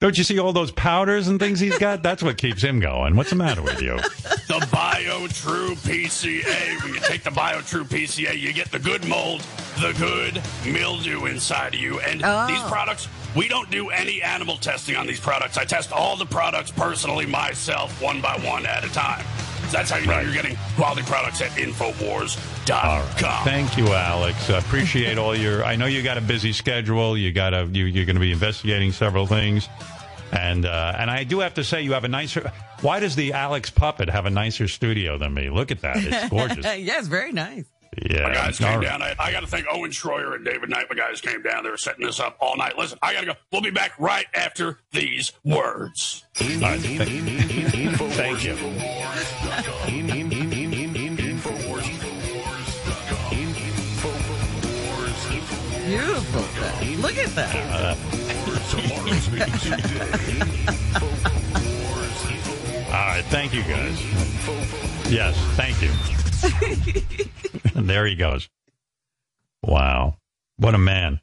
[0.00, 2.02] Don't you see all those powders and things he's got?
[2.02, 3.16] That's what keeps him going.
[3.16, 3.96] What's the matter with you?
[3.96, 6.82] the BioTrue PCA.
[6.82, 9.40] When you take the BioTrue PCA, you get the good mold,
[9.80, 12.00] the good mildew inside of you.
[12.00, 12.46] And Oh.
[12.46, 15.56] these products, we don't do any animal testing on these products.
[15.56, 19.24] I test all the products personally myself, one by one at a time.
[19.72, 23.44] That's how you know you're getting quality products at Infowars.com.
[23.44, 24.50] Thank you, Alex.
[24.50, 25.64] I appreciate all your.
[25.64, 27.16] I know you got a busy schedule.
[27.16, 27.66] You got a.
[27.66, 29.68] You, you're going to be investigating several things,
[30.32, 32.52] and uh, and I do have to say you have a nicer.
[32.80, 35.48] Why does the Alex puppet have a nicer studio than me?
[35.50, 35.96] Look at that.
[35.98, 36.64] It's gorgeous.
[36.78, 37.64] yes, very nice.
[38.02, 38.22] Yeah.
[38.24, 38.82] My guys came right.
[38.86, 39.02] down.
[39.02, 40.86] I, I got to thank Owen Schroyer and David Knight.
[40.90, 41.62] My guys came down.
[41.64, 42.76] They were setting this up all night.
[42.78, 43.34] Listen, I got to go.
[43.52, 46.24] We'll be back right after these words.
[46.40, 48.54] All right, thank- Thank you.
[49.86, 51.84] In, in, in, in, in, in, Infowars.
[53.30, 55.86] Infowars.
[55.86, 56.42] Beautiful.
[56.42, 57.00] Thing.
[57.00, 57.96] Look at that.
[58.70, 59.82] Tomorrow's meeting today.
[60.94, 62.86] Infowars.
[62.86, 64.00] All right, thank you guys.
[65.10, 65.90] Yes, thank you.
[67.74, 68.48] there he goes.
[69.62, 70.18] Wow,
[70.56, 71.20] what a man.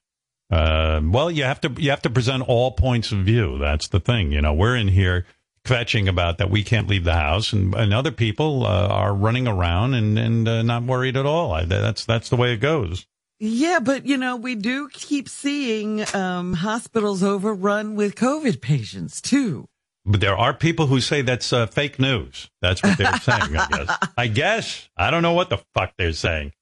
[0.49, 3.57] Uh, well, you have to you have to present all points of view.
[3.57, 4.31] That's the thing.
[4.31, 5.25] You know, we're in here
[5.63, 9.47] kvetching about that we can't leave the house, and, and other people uh, are running
[9.47, 11.53] around and and uh, not worried at all.
[11.53, 13.05] I, that's that's the way it goes.
[13.39, 19.67] Yeah, but you know, we do keep seeing um, hospitals overrun with COVID patients too.
[20.05, 22.49] But there are people who say that's uh, fake news.
[22.61, 23.55] That's what they're saying.
[23.55, 23.97] I guess.
[24.17, 26.53] I guess I don't know what the fuck they're saying.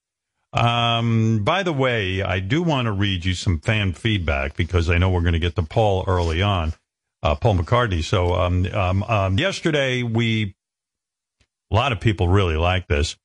[0.52, 4.98] Um, by the way, I do want to read you some fan feedback because I
[4.98, 6.74] know we're going to get to Paul early on,
[7.22, 8.02] uh, Paul McCartney.
[8.02, 10.56] So, um, um, um, yesterday we,
[11.70, 13.16] a lot of people really like this.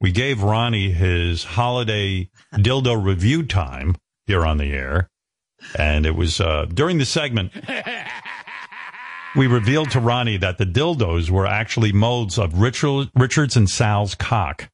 [0.00, 5.10] We gave Ronnie his holiday dildo review time here on the air.
[5.76, 7.50] And it was, uh, during the segment,
[9.36, 14.14] we revealed to Ronnie that the dildos were actually molds of Richard, Richards and Sal's
[14.14, 14.70] cock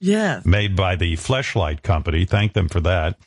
[0.00, 0.40] Yeah.
[0.44, 2.24] made by the Fleshlight Company.
[2.24, 3.18] Thank them for that.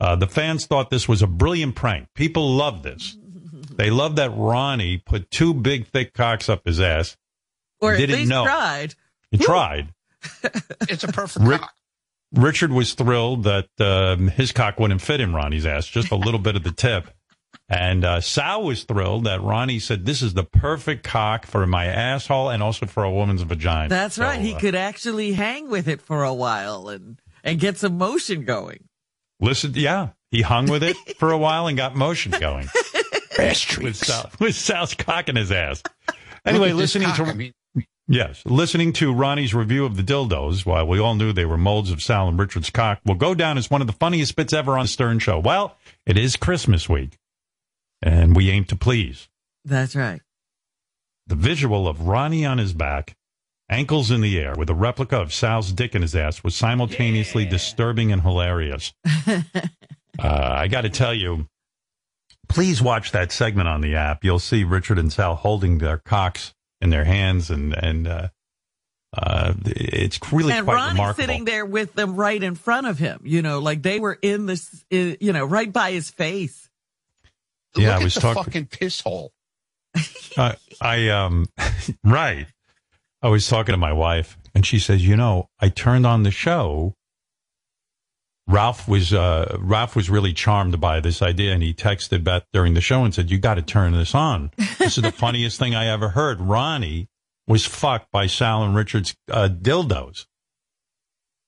[0.00, 2.08] Uh, the fans thought this was a brilliant prank.
[2.14, 3.16] People love this.
[3.78, 7.16] They love that Ronnie put two big, thick cocks up his ass.
[7.80, 8.44] Or at Didn't least know.
[8.44, 8.94] tried.
[9.30, 9.88] He tried.
[10.88, 11.74] It's a perfect Rick- cock.
[12.34, 16.40] Richard was thrilled that um, his cock wouldn't fit in Ronnie's ass, just a little
[16.40, 17.08] bit of the tip.
[17.70, 21.86] And uh, Sal was thrilled that Ronnie said, This is the perfect cock for my
[21.86, 23.88] asshole and also for a woman's vagina.
[23.88, 24.40] That's So, right.
[24.40, 28.44] He uh, could actually hang with it for a while and and get some motion
[28.44, 28.84] going.
[29.40, 32.68] Listen, yeah, he hung with it for a while and got motion going.
[33.38, 33.96] Ass with.
[33.96, 35.82] Sal, with Sal's cock in his ass.
[36.44, 37.16] Anyway, Look at this listening cock.
[37.18, 37.52] to I mean,
[38.08, 41.90] yes, listening to Ronnie's review of the dildos, while we all knew they were molds
[41.90, 44.76] of Sal and Richard's cock, will go down as one of the funniest bits ever
[44.78, 45.38] on Stern Show.
[45.38, 47.16] Well, it is Christmas week,
[48.02, 49.28] and we aim to please.
[49.64, 50.20] That's right.
[51.26, 53.14] The visual of Ronnie on his back,
[53.68, 57.44] ankles in the air, with a replica of Sal's dick in his ass was simultaneously
[57.44, 58.94] disturbing and hilarious.
[59.26, 59.42] uh,
[60.18, 61.46] I got to tell you,
[62.48, 64.24] please watch that segment on the app.
[64.24, 68.28] You'll see Richard and Sal holding their cocks in their hands, and and uh,
[69.16, 71.22] uh, it's really and quite Ronnie's remarkable.
[71.22, 73.20] sitting there with them right in front of him.
[73.24, 76.67] You know, like they were in this, you know, right by his face.
[77.76, 79.32] Yeah, look I was talking- fucking piss hole.
[80.36, 81.46] I, I um
[82.04, 82.46] right.
[83.22, 86.30] I was talking to my wife and she says, "You know, I turned on the
[86.30, 86.94] show.
[88.46, 92.74] Ralph was uh Ralph was really charmed by this idea and he texted Beth during
[92.74, 94.50] the show and said, "You got to turn this on.
[94.78, 96.40] This is the funniest thing I ever heard.
[96.40, 97.08] Ronnie
[97.46, 100.26] was fucked by Sal and Richard's uh, dildos."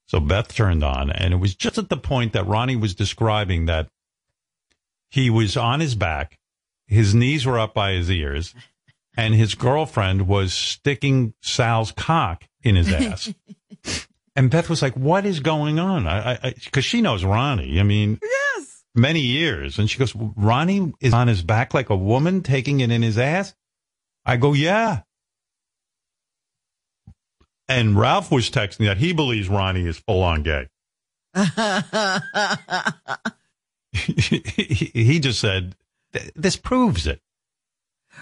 [0.08, 3.66] So Beth turned on and it was just at the point that Ronnie was describing
[3.66, 3.88] that
[5.10, 6.36] he was on his back
[6.90, 8.52] his knees were up by his ears,
[9.16, 13.32] and his girlfriend was sticking Sal's cock in his ass.
[14.36, 17.78] and Beth was like, "What is going on?" I, because she knows Ronnie.
[17.78, 18.82] I mean, Yes.
[18.92, 22.90] many years, and she goes, "Ronnie is on his back like a woman taking it
[22.90, 23.54] in his ass."
[24.26, 25.02] I go, "Yeah."
[27.68, 30.66] And Ralph was texting that he believes Ronnie is full on gay.
[33.92, 35.76] he just said,
[36.34, 37.20] "This proves it."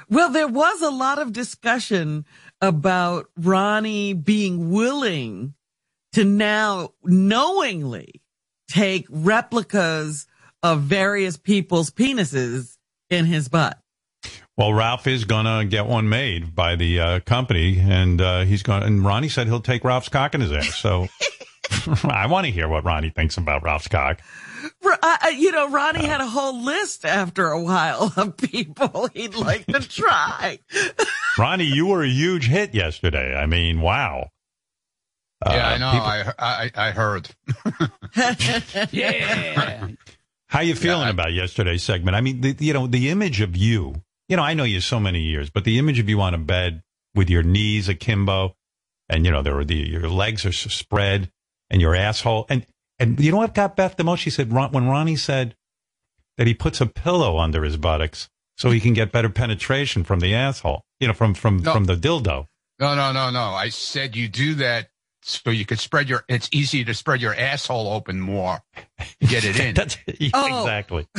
[0.09, 2.25] well, there was a lot of discussion
[2.61, 5.55] about Ronnie being willing
[6.13, 8.23] to now knowingly
[8.69, 10.27] take replicas
[10.63, 12.77] of various people's penises
[13.11, 13.79] in his butt.
[14.57, 18.83] Well, Ralph is gonna get one made by the uh, company, and uh, he's going.
[18.83, 20.77] And Ronnie said he'll take Ralph's cock in his ass.
[20.77, 21.07] So
[22.05, 24.21] I want to hear what Ronnie thinks about Ralph's cock.
[24.85, 29.09] R- I- I- you know, Ronnie had a whole list after a while of people
[29.15, 30.59] he'd like to try.
[31.39, 33.35] Ronnie, you were a huge hit yesterday.
[33.37, 34.31] I mean, wow.
[35.45, 35.91] Uh, yeah, I know.
[35.93, 37.29] people- I, I I heard.
[38.93, 39.89] Yeah.
[40.49, 42.17] how you feeling I- about yesterday's segment?
[42.17, 44.03] I mean, the, you know, the image of you.
[44.29, 46.39] You know, I know you so many years, but the image of you on a
[46.39, 46.83] bed
[47.15, 48.55] with your knees akimbo,
[49.09, 51.31] and you know, there were the your legs are spread,
[51.71, 52.67] and your asshole, and
[52.99, 54.21] and you know what got Beth the most?
[54.21, 55.55] She said when Ronnie said
[56.37, 60.21] that he puts a pillow under his buttocks so he can get better penetration from
[60.21, 60.83] the asshole.
[61.01, 61.73] You know, from from No.
[61.73, 62.47] from the dildo.
[62.81, 63.41] No, no, no, no.
[63.55, 64.89] I said you do that
[65.23, 66.25] so you could spread your.
[66.29, 68.61] It's easy to spread your asshole open more.
[69.21, 69.75] Get it in.
[69.77, 70.61] That's yeah, Oh.
[70.61, 71.07] exactly.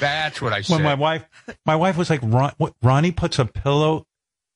[0.00, 0.74] That's what I said.
[0.74, 1.24] when my wife
[1.64, 4.04] my wife was like Ron, what, ronnie puts a pillow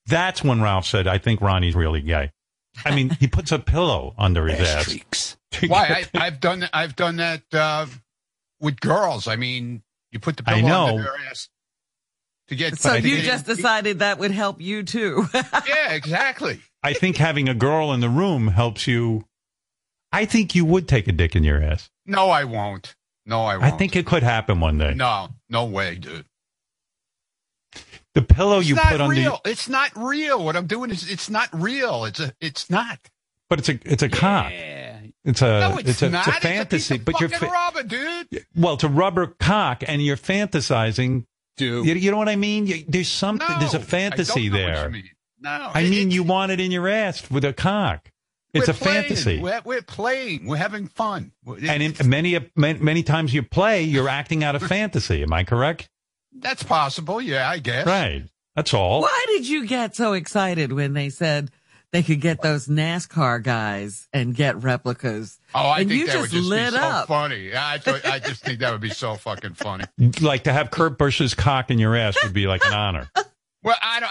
[0.07, 2.33] that's when ralph said i think ronnie's really gay
[2.84, 5.36] i mean he puts a pillow under his Ass ass streaks.
[5.68, 6.04] Why?
[6.14, 6.68] I, I've done.
[6.72, 7.86] I've done that uh,
[8.60, 9.26] with girls.
[9.26, 10.86] I mean, you put the I pillow know.
[10.88, 11.48] under their ass.
[12.48, 12.78] to get.
[12.78, 15.26] So to you get- just decided that would help you too.
[15.34, 16.60] yeah, exactly.
[16.82, 19.24] I think having a girl in the room helps you.
[20.12, 21.88] I think you would take a dick in your ass.
[22.04, 22.94] No, I won't.
[23.24, 23.64] No, I I won't.
[23.74, 24.94] I think it could happen one day.
[24.94, 26.26] no, no way, dude.
[28.16, 29.40] The pillow It's you not put under, real.
[29.44, 30.42] It's not real.
[30.42, 32.07] What I'm doing is it's not real.
[32.07, 32.33] It's a.
[32.40, 32.98] It's not.
[33.50, 34.50] but it's a it's a cock.
[34.50, 35.00] Yeah.
[35.24, 36.26] It's a No, it's, it's a, not.
[36.26, 36.76] it's a fantasy.
[36.76, 38.46] It's a piece of but you're fucking fa- rubber, dude.
[38.57, 41.26] well, it's a rubber cock, and you're fantasizing.
[41.59, 41.87] Dude.
[41.87, 42.66] You, you know what I mean?
[42.66, 43.46] You, there's something.
[43.48, 44.85] No, there's a fantasy don't know what there.
[44.87, 45.11] you mean.
[45.40, 48.11] No, I mean, it- you want it in your ass with a cock.
[48.55, 49.02] It's a playing.
[49.02, 49.38] fantasy.
[49.40, 50.46] We're, we're playing.
[50.46, 51.33] We're having fun.
[51.46, 55.22] And in many, many many times you play, you're acting out a fantasy.
[55.22, 55.90] Am I correct?
[56.40, 57.20] That's possible.
[57.20, 57.87] Yeah, I guess.
[57.87, 58.25] Right.
[58.55, 59.03] That's all.
[59.03, 61.51] Why did you get so excited when they said
[61.92, 65.38] they could get those NASCAR guys and get replicas?
[65.55, 67.09] Oh, I and think you that just would just lit be so up.
[67.09, 67.51] funny.
[67.55, 69.85] I thought, I just think that would be so fucking funny.
[70.22, 73.11] Like to have Kurt Busch's cock in your ass would be like an honor.
[73.62, 74.11] Well, I don't.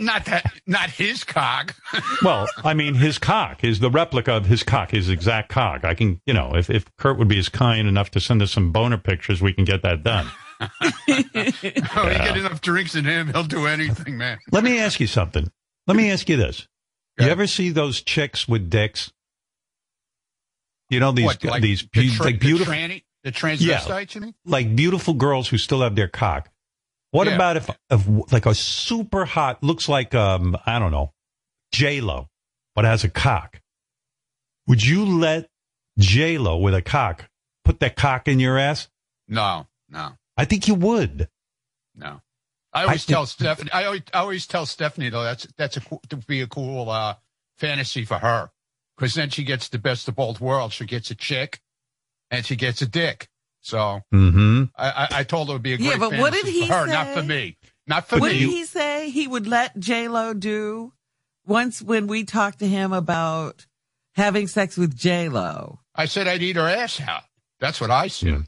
[0.00, 0.52] Not that.
[0.66, 1.74] Not his cock.
[2.22, 5.84] Well, I mean, his cock is the replica of his cock, his exact cock.
[5.84, 8.50] I can, you know, if, if Kurt would be as kind enough to send us
[8.50, 10.26] some boner pictures, we can get that done.
[10.60, 10.68] Oh,
[11.08, 14.38] you get enough drinks in him, he'll do anything, man.
[14.52, 15.50] Let me ask you something.
[15.86, 16.66] Let me ask you this.
[17.18, 19.12] You ever see those chicks with dicks?
[20.90, 24.20] You know, these, What, like these, the, tra- like beautiful, the, tranny, the transvestite, you
[24.22, 24.34] mean?
[24.46, 26.48] like beautiful girls who still have their cock.
[27.10, 27.34] What Yeah.
[27.34, 31.12] about if, if like a super hot, looks like, um, I don't know,
[31.72, 32.28] J Lo,
[32.74, 33.60] but has a cock?
[34.66, 35.48] Would you let
[35.98, 37.28] J Lo with a cock
[37.64, 38.88] put that cock in your ass?
[39.26, 41.28] No, no, I think you would.
[41.94, 42.22] no.
[42.72, 43.70] I always think- tell Stephanie.
[43.72, 46.88] I always, I always tell Stephanie though that's that's a cool- to be a cool
[46.90, 47.14] uh,
[47.56, 48.50] fantasy for her
[48.96, 50.74] because then she gets the best of both worlds.
[50.74, 51.60] She gets a chick,
[52.30, 53.28] and she gets a dick.
[53.62, 54.64] So Mm-hmm.
[54.76, 56.66] I, I, I told her it would be a Yeah, great but what did he
[56.68, 58.44] for her, not for me, not for What me.
[58.46, 60.92] What did he say he would let J Lo do
[61.46, 63.66] once when we talked to him about
[64.14, 65.80] having sex with J Lo?
[65.94, 67.22] I said I'd eat her ass out.
[67.60, 68.44] That's what I said.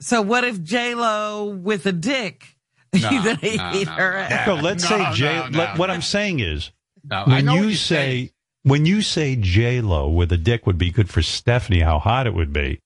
[0.00, 0.04] Yeah.
[0.06, 2.46] So what if J Lo with a dick?
[2.92, 4.18] No, no, no, her no.
[4.18, 4.46] ass?
[4.46, 5.24] So let's No, say J.
[5.36, 5.90] no, no, let, what.
[5.90, 6.70] I'm saying is,
[7.04, 8.32] No, when you you're say
[8.62, 12.26] when you say J Lo with a dick would be good for Stephanie, how hot
[12.26, 12.80] it would be.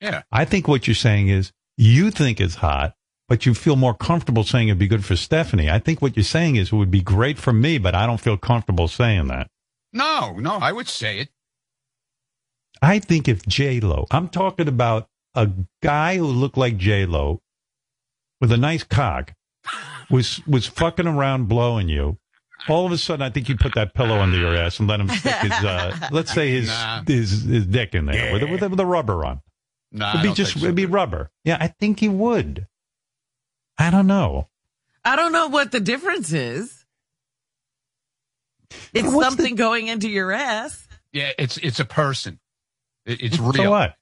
[0.00, 2.94] yeah, I think what you're saying is you think it's hot,
[3.28, 5.68] but you feel more comfortable saying it'd be good for Stephanie.
[5.70, 8.20] I think what you're saying is it would be great for me, but I don't
[8.20, 9.48] feel comfortable saying that.
[9.92, 11.30] no, no, I would say it.
[12.80, 15.08] I think if J Lo, I'm talking about
[15.42, 15.50] a
[15.82, 17.40] guy who looked like J Lo
[18.40, 19.34] with a nice cock,
[20.10, 22.18] was was fucking around blowing you.
[22.68, 25.00] All of a sudden, I think you put that pillow under your ass and let
[25.00, 27.02] him stick his, uh, let's say his Nah.
[27.06, 29.40] his, his dick in there with, a- with, a- with a rubber on.
[29.92, 30.58] No, It'd be just so.
[30.64, 31.30] it'd be rubber.
[31.44, 32.66] Yeah, I think he would.
[33.78, 34.48] I don't know.
[35.04, 36.84] I don't know what the difference is.
[38.92, 40.86] It's What's the- something going into your ass.
[41.12, 42.38] Yeah, it's it's a person.
[43.06, 43.70] It, it's So real.
[43.70, 43.94] what?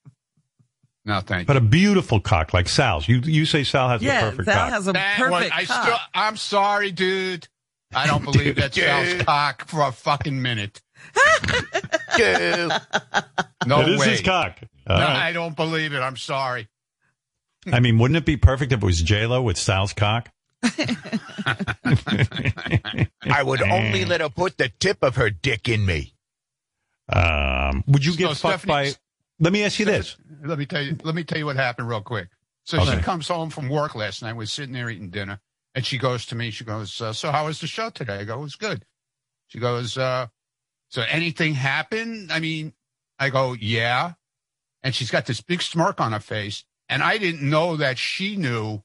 [1.06, 1.60] No, thank But you.
[1.60, 3.08] But a beautiful cock like Sal's.
[3.08, 4.70] You you say Sal has a Yeah, perfect Sal cock.
[4.70, 5.82] has a That perfect one, I cock.
[5.84, 7.46] still, I'm sorry, dude.
[7.94, 10.82] I don't believe that Sal's cock for a fucking minute.
[13.66, 14.10] No It is way.
[14.10, 14.58] his cock.
[14.86, 15.16] All No, right.
[15.28, 15.98] I don't believe it.
[16.00, 16.68] I'm sorry.
[17.72, 20.30] I mean, wouldn't it be perfect if it was J Lo with Sal's cock?
[20.62, 20.68] I
[23.44, 26.14] would only let her put the tip of her dick in me.
[27.12, 28.92] Um, would you So get fucked Stephanie- by?
[29.38, 30.16] Let me ask you this.
[30.46, 30.96] Let me tell you.
[31.02, 32.28] Let me tell you what happened real quick.
[32.64, 32.96] So Okay.
[32.96, 34.34] she comes home from work last night.
[34.34, 35.40] We're sitting there eating dinner,
[35.74, 36.50] and she goes to me.
[36.50, 38.84] She goes, uh, "So how was the show today?" I go, "It was good."
[39.48, 40.26] She goes, uh,
[40.88, 42.72] "So anything happened?" I mean,
[43.18, 44.14] I go, "Yeah,"
[44.82, 48.36] and she's got this big smirk on her face, and I didn't know that she
[48.36, 48.82] knew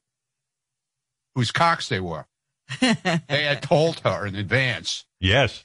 [1.34, 2.26] whose cocks they were.
[2.80, 5.64] They had told her in advance, Yes.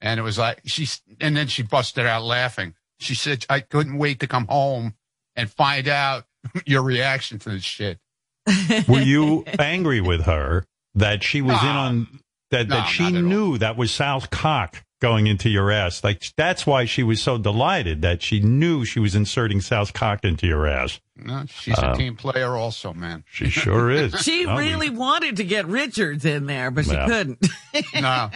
[0.00, 1.00] and it was like she's.
[1.20, 2.74] And then she busted out laughing.
[3.00, 4.94] She said, "I couldn't wait to come home
[5.36, 6.24] and find out
[6.66, 7.98] your reaction to this shit."
[8.88, 13.12] Were you angry with her that she was in on that No, that she not
[13.14, 13.22] at all.
[13.22, 16.02] knew that was Sal's cock going into your ass?
[16.02, 20.24] Like that's why she was so delighted that she knew she was inserting Sal's cock
[20.24, 21.00] into your ass.
[21.16, 23.24] No, she's a uh, team player, also, man.
[23.30, 24.14] She sure is.
[24.22, 27.06] She I mean, really wanted to get Richards in there, but she Yeah.
[27.06, 27.46] couldn't.
[28.00, 28.30] No,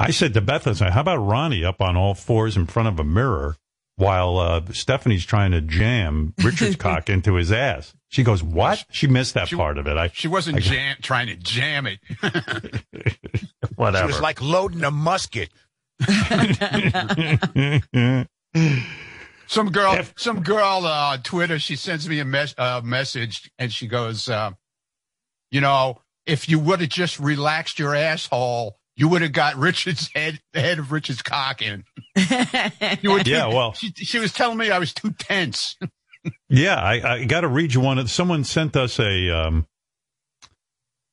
[0.00, 2.88] I said to Beth, I said, "How about Ronnie up on all fours in front
[2.88, 3.56] of a mirror
[3.96, 9.06] while uh, Stephanie's trying to jam Richard's cock into his ass?" She goes, "What?" She
[9.06, 9.96] missed that She- part of it.
[9.96, 12.00] I she wasn't I- jam- trying to jam it.
[13.62, 14.06] It whatever.
[14.08, 15.50] was like loading a musket.
[19.46, 23.50] Some girl, If- some girl uh, on Twitter, she sends me a mes- uh, message
[23.58, 24.52] and she goes, uh,
[25.50, 30.10] you know, if you would have just relaxed your asshole, you would have got Richard's
[30.14, 31.84] head, the head of Richard's cock in.
[33.00, 35.76] You were too- Yeah, well- she, she was telling me I was too tense.
[36.50, 38.06] Yeah, I, I got to read you one.
[38.06, 39.66] Someone sent us a um,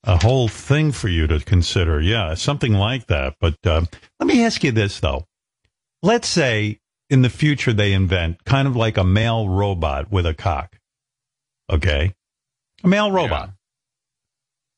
[0.03, 2.01] a whole thing for you to consider.
[2.01, 3.35] Yeah, something like that.
[3.39, 3.87] But um,
[4.19, 5.25] let me ask you this though.
[6.03, 10.33] Let's say in the future they invent kind of like a male robot with a
[10.33, 10.77] cock.
[11.71, 12.13] Okay,
[12.83, 13.51] a male robot.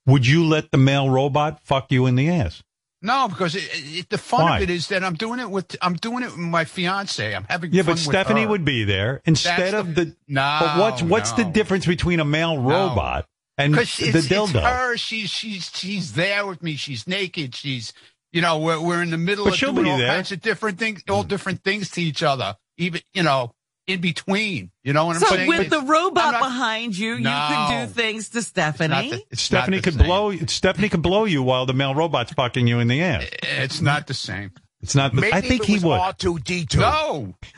[0.06, 2.62] Would you let the male robot fuck you in the ass?
[3.02, 4.58] No, because it, it, the fun Why?
[4.58, 7.34] of it is that I'm doing it with I'm doing it with my fiance.
[7.34, 10.16] I'm having Yeah, but Stephanie would be there instead That's of the.
[10.28, 10.58] no.
[10.62, 13.26] but what's what's the difference between a male robot
[13.58, 14.98] and the Because it's, her.
[14.98, 16.76] She's she's she's there with me.
[16.76, 17.56] She's naked.
[17.56, 17.94] She's
[18.34, 20.08] you know we're we're in the middle But of she'll doing be all there.
[20.10, 21.30] kinds of different things, all hmm.
[21.30, 22.58] different things to each other.
[22.78, 23.54] Even you know
[23.90, 24.72] in between.
[24.84, 25.48] You know what I'm So saying?
[25.50, 27.30] with It's- the robot not- behind you, you No.
[27.50, 29.24] can do things to it's Stephanie.
[29.30, 30.06] the- Stephanie could same.
[30.06, 33.26] blow Stephanie could blow you while the male robot's fucking you in the ass.
[33.44, 34.52] It's not the same.
[34.82, 35.14] It's not.
[35.14, 36.00] The, Maybe I think if it he was would.
[36.00, 36.78] R2D2.
[36.80, 37.34] No,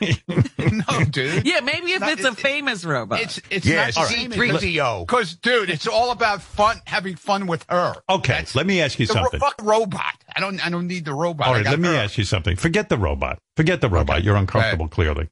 [0.58, 1.46] no, dude.
[1.46, 3.20] yeah, maybe if Not- it's a it- famous robot.
[3.20, 4.32] It's it's Yeah, not the same.
[4.32, 5.06] C3PO.
[5.06, 7.94] Because, dude, it's all about fun, having fun with her.
[8.08, 9.38] Okay, That's- let me ask you the ro- something.
[9.38, 10.14] fuck robot.
[10.34, 10.64] I don't.
[10.66, 11.46] I don't need the robot.
[11.46, 12.56] All right, I right, got let me ask you something.
[12.56, 13.38] Forget the robot.
[13.56, 14.24] Forget the robot.
[14.24, 15.28] You're uncomfortable, clearly.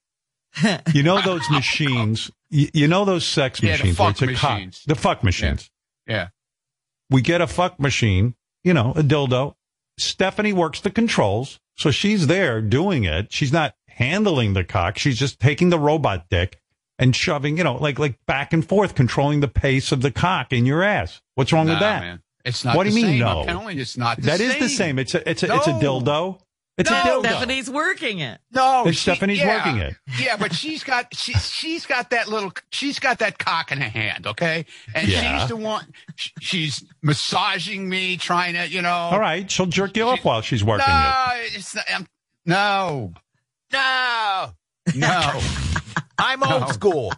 [0.95, 2.31] You know those machines.
[2.51, 3.99] You, you know those sex Yeah, the machines.
[3.99, 4.83] where fuck it's a cock- machines.
[4.87, 5.71] the fuck machines.
[6.07, 6.29] Yeah.
[7.11, 8.35] We get a fuck machine.
[8.65, 9.55] You know, a dildo.
[9.99, 13.33] Stephanie works the controls, so she's there doing it.
[13.33, 14.99] She's not handling the cock.
[14.99, 16.61] She's just taking the robot dick
[16.99, 17.57] and shoving.
[17.59, 20.83] You know, like like back and forth, controlling the pace of the cock in your
[20.83, 21.21] ass.
[21.35, 22.01] What's wrong with that?
[22.03, 22.23] man.
[22.45, 23.19] It's not What do you mean, same.
[23.21, 23.41] no?
[23.41, 24.51] I'm telling you, it's not the That same.
[24.51, 24.99] is the same.
[24.99, 26.41] It's a it's a it's a dildo.
[26.79, 27.21] It's a No.
[27.23, 27.27] dildo.
[27.27, 28.41] Stephanie's working it.
[28.53, 29.57] No, And she- Stephanie's yeah.
[29.67, 29.97] working it.
[30.19, 33.89] Yeah, but she's got she, she's got that little she's got that cock in her
[33.89, 34.65] hand, okay?
[34.95, 35.41] And Yeah.
[35.41, 35.93] she's the one
[36.41, 38.91] she's massaging me, trying to, you know.
[38.91, 40.89] All right, she'll jerk you off while she's working it.
[40.89, 41.25] No,
[41.57, 42.07] it's not, um,
[42.47, 43.13] no,
[43.73, 44.53] No.
[44.95, 45.41] no.
[46.19, 46.61] I'm No.
[46.61, 47.13] old school.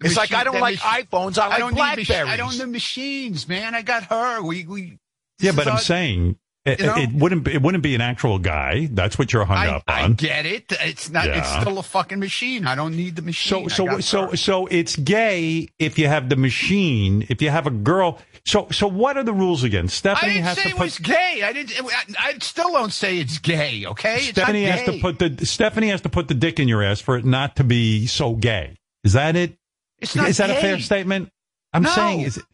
[0.00, 1.38] The It's like I don't like machine- iPhones.
[1.38, 3.74] I like don't need machi- I don't need machines, man.
[3.74, 4.42] I got her.
[4.42, 4.98] We we.
[5.38, 6.36] Yeah, but is I'm saying
[6.66, 6.96] it, You know?
[6.96, 8.88] it wouldn't be, it wouldn't be an actual guy.
[8.90, 9.94] That's what you're hung I, up on.
[9.94, 10.64] I get it.
[10.80, 11.26] It's not.
[11.28, 12.66] It's still a fucking machine.
[12.66, 13.64] I don't need the machine.
[13.66, 14.36] I so so her.
[14.36, 17.26] so it's gay if you have the machine.
[17.28, 18.18] If you have a girl.
[18.44, 19.86] So so what are the rules again?
[19.86, 20.80] I Stephanie didn't has say to it put.
[20.84, 21.42] was gay.
[21.44, 21.72] I didn't.
[21.84, 23.84] I, I still don't say it's gay.
[23.86, 24.16] Okay.
[24.16, 27.00] It's Stephanie has to put the Stephanie has to put the dick in your ass
[27.00, 28.76] for it not to be so gay.
[29.04, 29.56] Is that it?
[29.98, 31.30] It's not Is that a fair statement?
[31.72, 31.90] I'm No.
[31.90, 32.44] saying is it,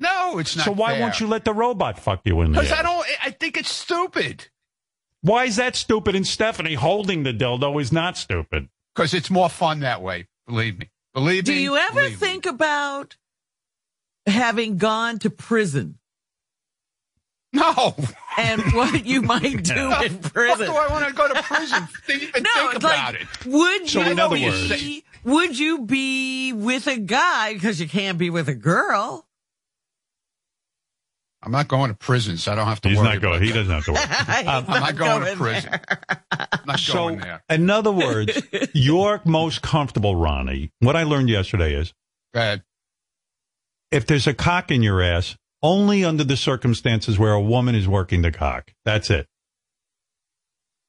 [0.00, 0.64] No, it's not.
[0.64, 2.62] so why won't you let the robot fuck you in there?
[2.62, 2.78] Because?
[2.78, 3.06] I don't.
[3.22, 4.48] I think it's stupid.
[5.20, 6.14] Why is that stupid?
[6.16, 8.68] And Stephanie holding the dildo is not stupid.
[8.94, 10.26] Because it's more fun that way.
[10.46, 10.90] Believe me.
[11.12, 11.52] Believe me.
[11.54, 12.26] Do you ever believe me.
[12.26, 13.16] think about
[14.26, 15.98] having gone to prison
[17.52, 17.94] No.
[18.38, 20.66] and what you might do What in prison?
[20.66, 21.88] fuck do I want to go to prison?
[22.08, 23.46] Even No, think about like, it.
[23.46, 27.88] would So you in other be, words- would you be with a guy because you
[27.88, 29.26] can't be with a girl?
[31.42, 33.08] I'm not going to prison, so I don't have to He's worry.
[33.14, 33.34] not going.
[33.36, 33.54] about He that.
[33.54, 34.00] doesn't have to work.
[34.38, 35.36] He's Um, I'm not going to there.
[35.36, 35.80] prison.
[36.30, 37.42] I'm not So, going there.
[37.48, 38.42] in other words,
[38.74, 40.70] you're most comfortable, Ronnie.
[40.80, 41.94] What I learned yesterday is
[42.34, 42.62] Go ahead.
[43.90, 47.88] if there's a cock in your ass, only under the circumstances where a woman is
[47.88, 48.72] working the cock.
[48.84, 49.26] That's it.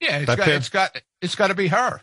[0.01, 0.55] Yeah, it's That got, fair?
[0.57, 2.01] it's got it's got to be her.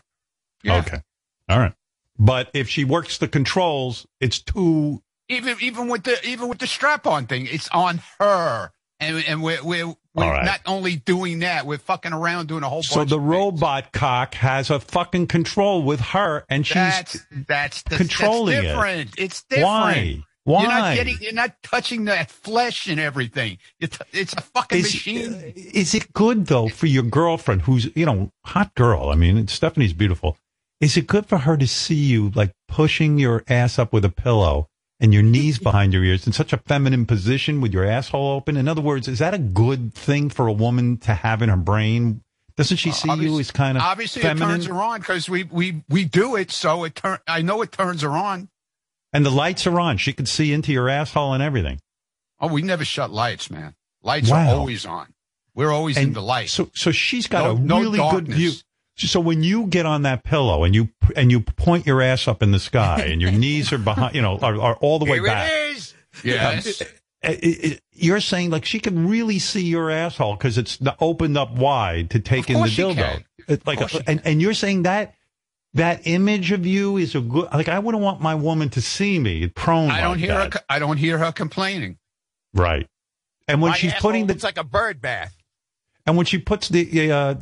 [0.63, 0.79] Yeah.
[0.79, 1.01] Okay.
[1.49, 1.73] All right.
[2.17, 5.01] But if she works the controls, it's too.
[5.29, 8.71] Even even with the even with the strap on thing, it's on her.
[8.99, 9.95] And and we're we're, we're
[10.29, 10.43] right.
[10.43, 13.31] not only doing that, we're fucking around doing a whole So bunch the of things.
[13.31, 18.67] robot cock has a fucking control with her, and she's That's that's the, controlling that's
[18.67, 19.09] different.
[19.17, 19.65] It's different.
[19.65, 20.23] why?
[20.43, 20.61] Why?
[20.63, 21.17] You're not getting.
[21.21, 23.59] You're not touching that flesh and everything.
[23.79, 25.33] It's it's a fucking is, machine.
[25.35, 29.09] Uh, is it good though for your girlfriend who's you know hot girl?
[29.09, 30.37] I mean, Stephanie's beautiful.
[30.81, 34.09] Is it good for her to see you like pushing your ass up with a
[34.09, 34.68] pillow
[34.99, 38.57] and your knees behind your ears in such a feminine position with your asshole open?
[38.57, 41.57] In other words, is that a good thing for a woman to have in her
[41.57, 42.21] brain?
[42.57, 44.49] Doesn't she see you Obviously- as kind of Obviously, feminine?
[44.49, 46.51] it turns her on because we we we do it.
[46.51, 47.19] So it turn.
[47.27, 48.49] I know it turns her on.
[49.13, 49.97] and the lights are on.
[49.97, 51.79] She could see into your asshole and everything.
[52.41, 53.73] Oh, we never shut lights, man.
[54.03, 54.49] Lights Wow.
[54.51, 55.13] are always on.
[55.55, 56.49] We're always in the light.
[56.49, 58.37] So, so she's got No- a no really good darkness.
[58.37, 58.51] view.
[59.07, 62.43] So when you get on that pillow and you and you point your ass up
[62.43, 65.13] in the sky and your knees are behind, you know, are, are all the way
[65.17, 65.49] Here back.
[65.51, 65.93] it is.
[66.23, 66.81] yes.
[66.81, 66.85] Uh,
[67.31, 71.51] it- it- you're saying like she can really see your asshole because it's opened up
[71.51, 72.95] wide to take Of in the course she dildo.
[72.95, 73.25] can.
[73.47, 75.15] It- like, course she and, and you're saying that
[75.73, 77.47] that image of you is a good.
[77.53, 79.91] Like I wouldn't want my woman to see me prone.
[79.91, 80.39] I don't like hear her.
[80.43, 80.51] that.
[80.51, 81.97] co- I don't hear her complaining.
[82.53, 82.87] Right.
[83.47, 85.35] And when My she's putting the it's like a bird bath.
[86.09, 87.35] And when she puts the uh,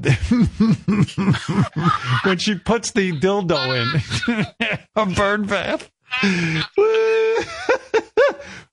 [2.23, 4.45] when she puts the dildo in
[4.95, 5.89] a bird bath.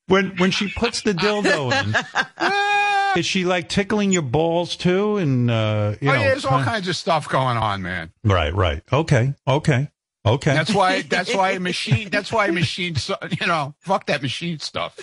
[0.09, 5.17] when when she puts the dildo in, is she like tickling your balls too?
[5.19, 8.13] And uh, you oh know, yeah, there's all kind- kinds of stuff going on, man.
[8.25, 9.91] right, right, okay, okay,
[10.27, 10.55] okay.
[10.55, 11.03] That's why.
[11.03, 12.09] That's why machine.
[12.11, 12.97] That's why machine.
[12.97, 14.99] so- You know, fuck that machine stuff.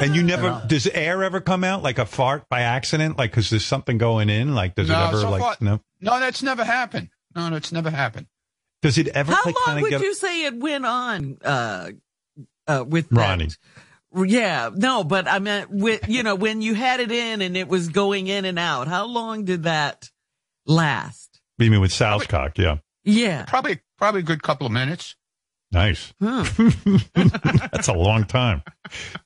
[0.00, 3.18] And you never does air ever come out like a fart by accident?
[3.18, 4.54] Like because there's something going in?
[4.54, 5.80] Like does No, it ever so like far- no?
[6.00, 7.08] No, that's never happened.
[7.34, 8.26] No, that's never happened.
[8.82, 10.00] Does it ever How like long would get?
[10.02, 11.90] you say it went on uh,
[12.66, 13.46] uh, with Ronnie.
[14.12, 14.28] That?
[14.28, 17.68] Yeah, no, but I meant with you know when you had it in and it
[17.68, 18.88] was going in and out.
[18.88, 20.10] How long did that
[20.66, 21.40] last?
[21.58, 22.58] You mean with Sal's cock?
[22.58, 25.16] Yeah, Yeah, Probably, probably a good couple of minutes.
[25.76, 26.14] Nice.
[26.20, 26.42] Hmm.
[27.72, 28.62] That's a long time.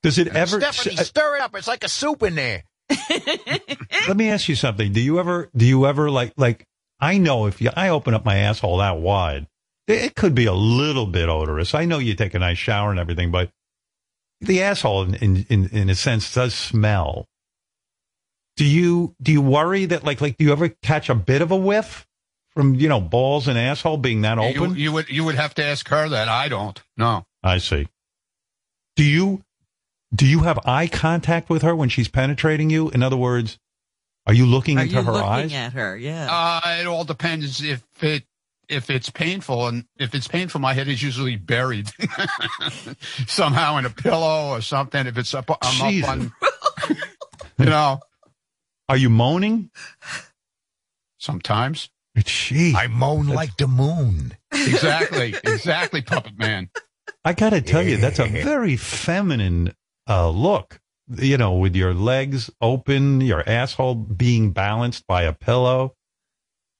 [0.03, 0.61] Does it ever?
[0.61, 1.55] Stephanie, stir it up.
[1.55, 2.65] It's like a soup in there.
[4.09, 4.93] Let me ask you something.
[4.93, 6.67] Do you ever, do you ever like, like,
[6.99, 9.47] I know if you, I open up my asshole that wide,
[9.87, 11.75] it, it could be a little bit odorous.
[11.75, 13.51] I know you take a nice shower and everything, but
[14.41, 17.27] the asshole in, in, in, in a sense does smell.
[18.57, 21.53] Do you, do you worry that like, like, do you ever catch a bit of
[21.53, 22.07] a whiff
[22.55, 24.77] from, you know, balls and asshole being that You, open?
[24.77, 26.29] you would, you would have to ask her that.
[26.29, 26.81] I don't.
[26.97, 27.25] No.
[27.43, 27.89] I see.
[28.97, 29.45] Do you
[30.15, 32.91] do you have eye contact with her when she's penetrating you?
[32.91, 33.59] In other words,
[34.27, 35.53] are you looking Are into you her looking eyes?
[35.55, 35.97] at her?
[35.97, 36.27] Yeah.
[36.31, 38.25] Uh, it all depends if it
[38.69, 41.89] if it's painful, and if it's painful, my head is usually buried
[43.27, 45.07] somehow in a pillow or something.
[45.07, 46.09] If it's up, I'm Jesus.
[46.09, 46.33] up on,
[47.59, 48.01] you know,
[48.89, 49.71] Are you moaning?
[51.19, 51.91] sometimes.
[52.19, 52.75] Jeez.
[52.75, 54.37] I moan like the moon.
[54.53, 56.71] Exactly, exactly, puppet man.
[57.25, 59.75] I got to tell you, that's a very feminine
[60.09, 60.81] uh, look.
[61.17, 65.95] You know, with your legs open, your asshole being balanced by a pillow,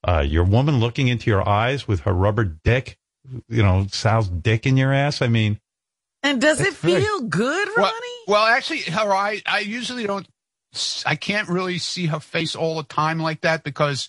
[0.07, 2.97] uh, your woman looking into your eyes with her rubber dick,
[3.49, 5.21] you know, Sal's dick in your ass.
[5.21, 5.59] I mean,
[6.23, 8.25] and does it that's very- feel good, Well, Ronnie?
[8.29, 9.43] well, actually, her eye.
[9.47, 10.27] I usually don't.
[11.05, 14.09] I can't really see her face all the time like that because,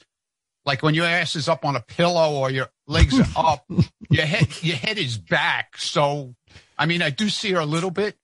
[0.65, 3.65] like, when your ass is up on a pillow or your legs are up,
[4.09, 5.77] your head your head is back.
[5.77, 6.35] So,
[6.77, 8.17] I mean, I do see her a little bit.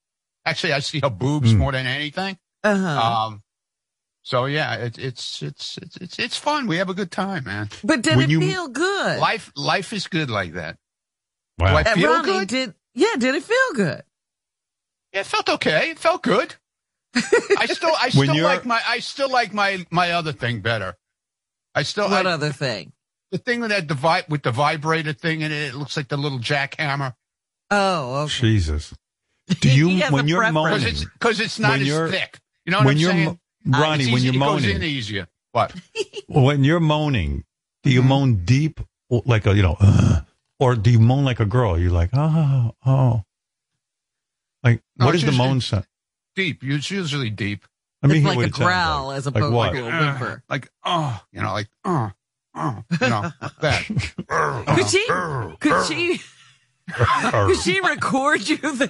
[0.46, 1.58] Actually, I see her boobs Hmm.
[1.60, 2.38] more than anything.
[2.64, 3.02] Uh huh.
[3.28, 3.44] Um.
[4.24, 6.68] So yeah, it, it's it's it's it's it's fun.
[6.68, 7.70] We have a good time, man.
[7.84, 9.20] but did when it you- feel good?
[9.20, 10.78] Life life is good like that.
[11.58, 11.74] wow.
[11.74, 12.48] Like- Uh, feel Ronnie, good?
[12.50, 13.16] did yeah?
[13.18, 14.04] Did it feel good?
[15.14, 15.92] Yeah, it felt okay.
[15.92, 16.56] It felt good.
[17.16, 20.98] I still, I still like my, I still like my, my other thing better.
[21.78, 22.92] I still, What I, other thing?
[23.32, 26.18] the thing with that devi- with the vibrator thing in it, it looks like the
[26.18, 27.14] little jackhammer.
[27.70, 28.34] Oh, okay.
[28.40, 28.94] Jesus.
[29.62, 30.84] Do you when you're preference.
[30.84, 30.96] Moaning?
[31.20, 32.40] cause it's not When as you're- thick.
[32.66, 33.26] You know what when I'm you're saying?
[33.26, 33.40] mo-
[33.78, 34.76] Uh, Ronnie, it's when easy- you're it goes moaning.
[34.78, 35.28] in easier.
[35.52, 35.76] What?
[36.28, 37.44] when you're moaning,
[37.84, 37.96] do Mm-hmm.
[37.96, 40.22] you moan deep, like a you know, uh,
[40.60, 41.78] or do you moan like a girl?
[41.80, 43.24] You're like, oh, oh.
[44.64, 45.86] Like, No, what it's is the moan sound?
[46.36, 46.64] Deep.
[46.64, 47.66] It's usually deep.
[48.04, 49.18] Let me it's like a growl like.
[49.18, 49.72] as Like opposed what?
[49.74, 50.44] to a Uh, whimper.
[50.50, 52.12] like, oh, you know, like, oh,
[52.56, 53.86] oh, you know, like that.
[54.76, 55.06] Could she?
[55.60, 56.20] Could she?
[57.34, 58.88] Or- Could she record you the?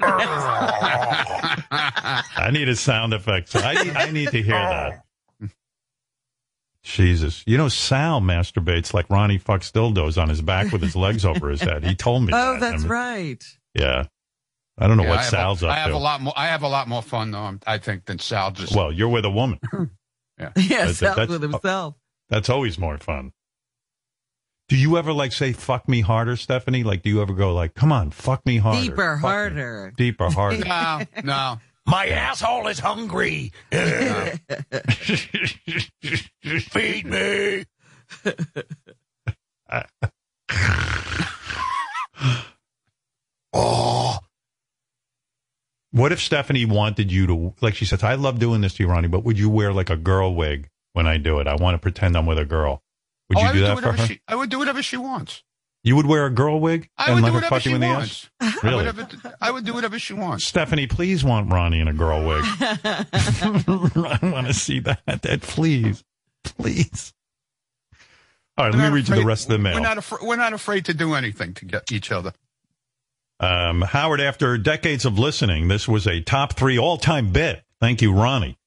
[1.71, 3.55] I need a sound effect.
[3.55, 5.03] I, I need to hear that.
[6.83, 7.43] Jesus.
[7.45, 11.49] You know, Sal masturbates like Ronnie fucks dildos on his back with his legs over
[11.49, 11.83] his head.
[11.83, 12.59] He told me Oh, that.
[12.61, 13.43] that's I mean, right.
[13.73, 14.05] Yeah.
[14.77, 15.95] I don't know Yeah, what I Sal's a, up I have to.
[15.95, 16.33] a lot more.
[16.37, 17.57] I have a lot more fun though.
[17.65, 18.75] I think than Sal just.
[18.75, 19.59] well, you're with a woman.
[20.39, 21.95] Yeah, That's- Sal's that's- with himself.
[22.29, 23.31] That's always more fun.
[24.69, 26.83] Do you ever like say "fuck me harder," Stephanie?
[26.83, 29.93] Like, do you ever go like, "Come on, fuck me harder, Deeper, Fuck me." harder.
[29.97, 30.65] deeper, harder"?
[30.65, 31.59] no, no.
[31.87, 33.53] My asshole is hungry.
[36.69, 37.63] Feed me.
[45.97, 48.89] What if Stephanie wanted you to, like she says, "I love doing this to you,
[48.89, 51.47] Ronnie," but would you wear like a girl wig when I do it?
[51.47, 52.81] I want to pretend I'm with a girl.
[53.29, 54.05] Would Oh, you do that do for her?
[54.07, 54.21] she.
[54.27, 55.43] I would do whatever she wants.
[55.83, 57.69] You would wear a girl wig I and would let do her whatever fuck she
[57.69, 58.29] you in the wants.
[58.41, 58.57] ass?
[58.63, 58.85] I Really?
[58.85, 60.43] would, have, I would do whatever she wants.
[60.45, 62.43] Stephanie, please want Ronnie in a girl wig.
[62.59, 65.01] I want to see that.
[65.05, 66.03] That please,
[66.43, 67.13] please.
[68.57, 69.75] All right, We're let me read you the rest of the mail.
[69.75, 72.33] We're not, we're not afraid to do anything to get each other.
[73.39, 77.63] Um, Howard, after decades of listening, this was a top three all time bit.
[77.79, 78.57] Thank you, Ronnie.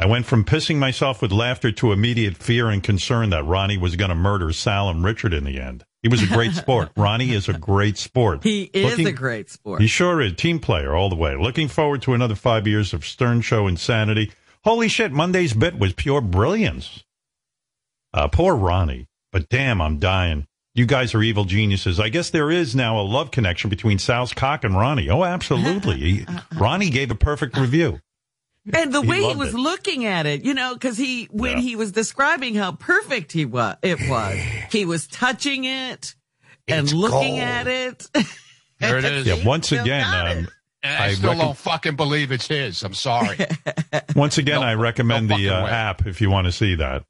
[0.00, 3.96] I went from pissing myself with laughter to immediate fear and concern that Ronnie was
[3.96, 5.84] going to murder Sal and Richard in the end.
[6.02, 6.90] He was a great sport.
[6.96, 8.42] Ronnie is a great sport.
[8.44, 9.80] He is Looking- a great sport.
[9.80, 10.34] He sure is.
[10.34, 11.36] Team player all the way.
[11.36, 14.32] Looking forward to another five years of Stern Show insanity.
[14.64, 17.04] Holy shit, Monday's bit was pure brilliance.
[18.12, 19.06] Uh, poor Ronnie.
[19.30, 20.46] But damn, I'm dying.
[20.78, 21.98] You guys are evil geniuses.
[21.98, 25.10] I guess there is now a love connection between Sal's cock and Ronnie.
[25.10, 26.24] Oh, absolutely.
[26.56, 28.00] Ronnie gave a perfect review.
[28.72, 29.58] And the He way he loved was it.
[29.58, 31.62] looking at it, you know, because he when Yeah.
[31.62, 34.38] he was describing how perfect he was, it was.
[34.70, 36.14] He was touching it
[36.68, 37.40] and It's looking gold.
[37.40, 38.06] at it.
[38.80, 39.26] There it is.
[39.26, 40.48] Yeah, once again, um,
[40.84, 42.84] I, I still reckon- don't fucking believe it's his.
[42.84, 43.36] I'm sorry.
[44.14, 47.04] Once again, No- I recommend no the uh, app if you want to see that.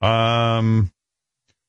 [0.00, 0.90] Um,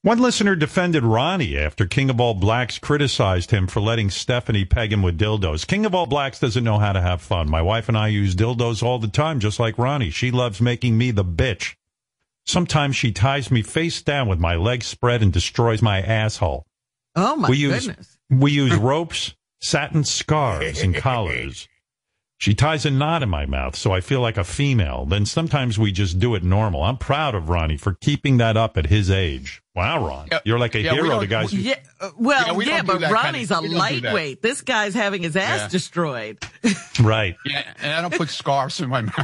[0.05, 4.93] one listener defended Ronnie after King of All Blacks criticized him for letting Stephanie peg
[4.93, 5.65] him with dildos.
[5.65, 7.49] King of All Blacks doesn't know how to have fun.
[7.49, 10.11] My wife and I use dildos all the time, just like Ronnie.
[10.11, 11.73] She loves making me the bitch.
[12.45, 16.67] Sometimes she ties me face down with my legs spread and destroys my asshole.
[17.15, 18.19] oh my we use goodness!
[18.29, 21.67] we use ropes, satin scarves, and collars.
[22.37, 25.07] She ties a knot in my mouth so I feel like a female.
[25.07, 26.83] Then sometimes we just do it normal.
[26.83, 29.63] I'm proud of Ronnie for keeping that up at his age.
[29.75, 31.51] Wow, Ron, Yeah, you're like a yeah, hero don't- to guys.
[31.51, 33.69] who- Yeah, uh, well, Yeah, we yeah, but that kind of- Ronnie's a don't do
[33.71, 33.75] that.
[33.77, 34.41] lightweight.
[34.41, 35.67] This guy's having his ass Yeah.
[35.67, 36.37] destroyed.
[37.01, 39.15] right, yeah, and I don't put scarves in my mouth.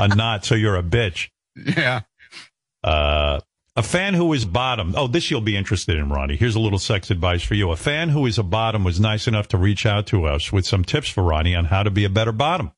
[0.00, 0.44] a knot.
[0.44, 1.28] So you're a bitch.
[1.54, 2.00] yeah.
[2.82, 3.38] Uh,
[3.76, 4.94] a fan who is bottom.
[4.96, 6.36] Oh, this you'll be interested in, Ronnie.
[6.36, 7.70] Here's a little sex advice for you.
[7.70, 10.66] A fan who is a bottom was nice enough to reach out to us with
[10.66, 12.72] some tips for Ronnie on how to be a better bottom.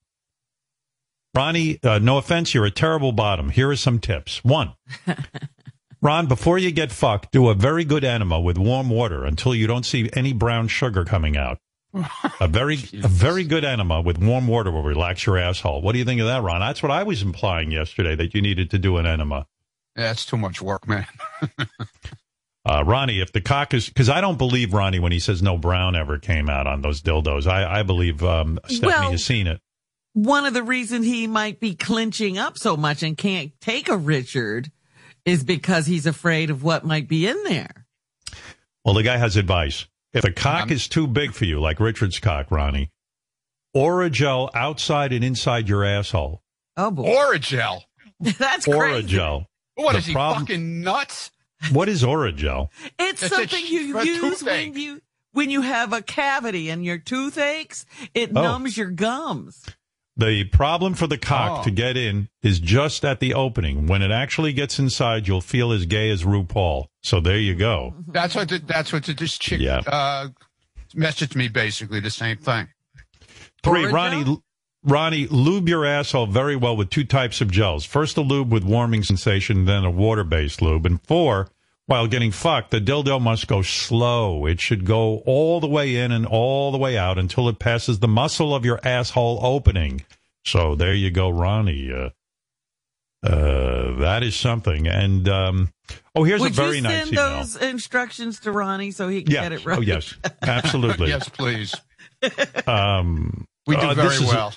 [1.34, 3.48] Ronnie, uh, no offense, you're a terrible bottom.
[3.50, 4.44] Here are some tips.
[4.44, 4.74] One,
[6.04, 9.66] Ron, before you get fucked, do a very good enema with warm water until you
[9.66, 11.58] don't see any brown sugar coming out.
[12.40, 15.80] A very, a very good enema with warm water will relax your asshole.
[15.80, 16.60] What do you think of that, Ron?
[16.60, 19.46] That's what I was implying yesterday that you needed to do an enema.
[19.96, 21.06] Yeah, That's too much work, man.
[22.66, 25.58] Uh, Ronnie, if the cock is, because I don't believe Ronnie when he says no
[25.58, 27.46] brown ever came out on those dildos.
[27.46, 29.60] I, I believe um, Stephanie Well- has seen it.
[30.14, 33.96] One of the reasons he might be clenching up so much and can't take a
[33.98, 34.70] Richard
[35.24, 37.86] is because he's afraid of what might be in there.
[38.84, 39.86] Well, the guy has advice.
[40.12, 42.90] If the cock Um, is too big for you, like Richard's cock, Ronnie,
[43.74, 46.42] Orajel outside and inside your asshole.
[46.76, 47.82] Oh boy, Orajel.
[48.20, 49.16] that's crazy.
[49.16, 49.46] Orajel.
[49.74, 51.30] What The is he problem- fucking nuts?
[51.72, 52.68] What is Orajel?
[52.98, 54.72] It's It's something sh- you a use toothache.
[54.74, 55.00] when you
[55.32, 57.86] when you have a cavity and your tooth aches.
[58.12, 58.42] It Oh.
[58.42, 59.64] numbs your gums.
[60.16, 61.64] The problem for the cock Oh.
[61.64, 63.86] to get in is just at the opening.
[63.88, 66.86] When it actually gets inside, you'll feel as gay as RuPaul.
[67.02, 67.94] So there you go.
[68.08, 69.78] That's what the, that's what the, this chick Yeah.
[69.86, 70.28] uh,
[70.94, 72.68] messaged me basically the same thing.
[73.64, 73.86] Three?
[73.86, 74.38] Ronnie,
[74.84, 77.84] Ronnie, lube your asshole very well with two types of gels.
[77.84, 80.86] First, a lube with warming sensation, then a water-based lube.
[80.86, 81.48] And four,
[81.86, 84.46] while getting fucked, the dildo must go slow.
[84.46, 87.98] It should go all the way in and all the way out until it passes
[87.98, 90.04] the muscle of your asshole opening.
[90.44, 91.92] So there you go, Ronnie.
[91.92, 92.10] Uh,
[93.26, 94.86] uh, that is something.
[94.86, 95.72] And um,
[96.14, 97.28] oh, here's Would a very you nice send email.
[97.38, 99.42] those instructions to Ronnie so he can yeah.
[99.42, 99.78] get it right?
[99.78, 100.14] Oh, yes.
[100.42, 101.08] Absolutely.
[101.10, 101.74] yes, please.
[102.66, 104.54] Um, We do uh, very this is- well.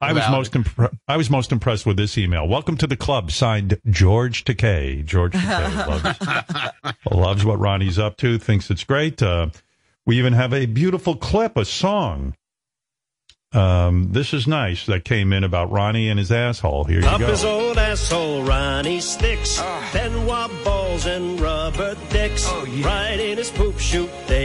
[0.00, 2.46] I was most impre- I was most impressed with this email.
[2.46, 5.04] Welcome to the club, signed George Takei.
[5.04, 9.22] George Takei loves, loves what Ronnie's up to, thinks it's great.
[9.22, 9.48] Uh,
[10.04, 12.34] we even have a beautiful clip, a song.
[13.52, 16.84] Um, this is nice that came in about Ronnie and his asshole.
[16.84, 17.24] Here you Up go.
[17.24, 19.58] Up his old asshole, Ronnie sticks.
[19.94, 22.46] Ben Wa balls and rubber dicks.
[22.82, 24.44] Right in his poop chute, they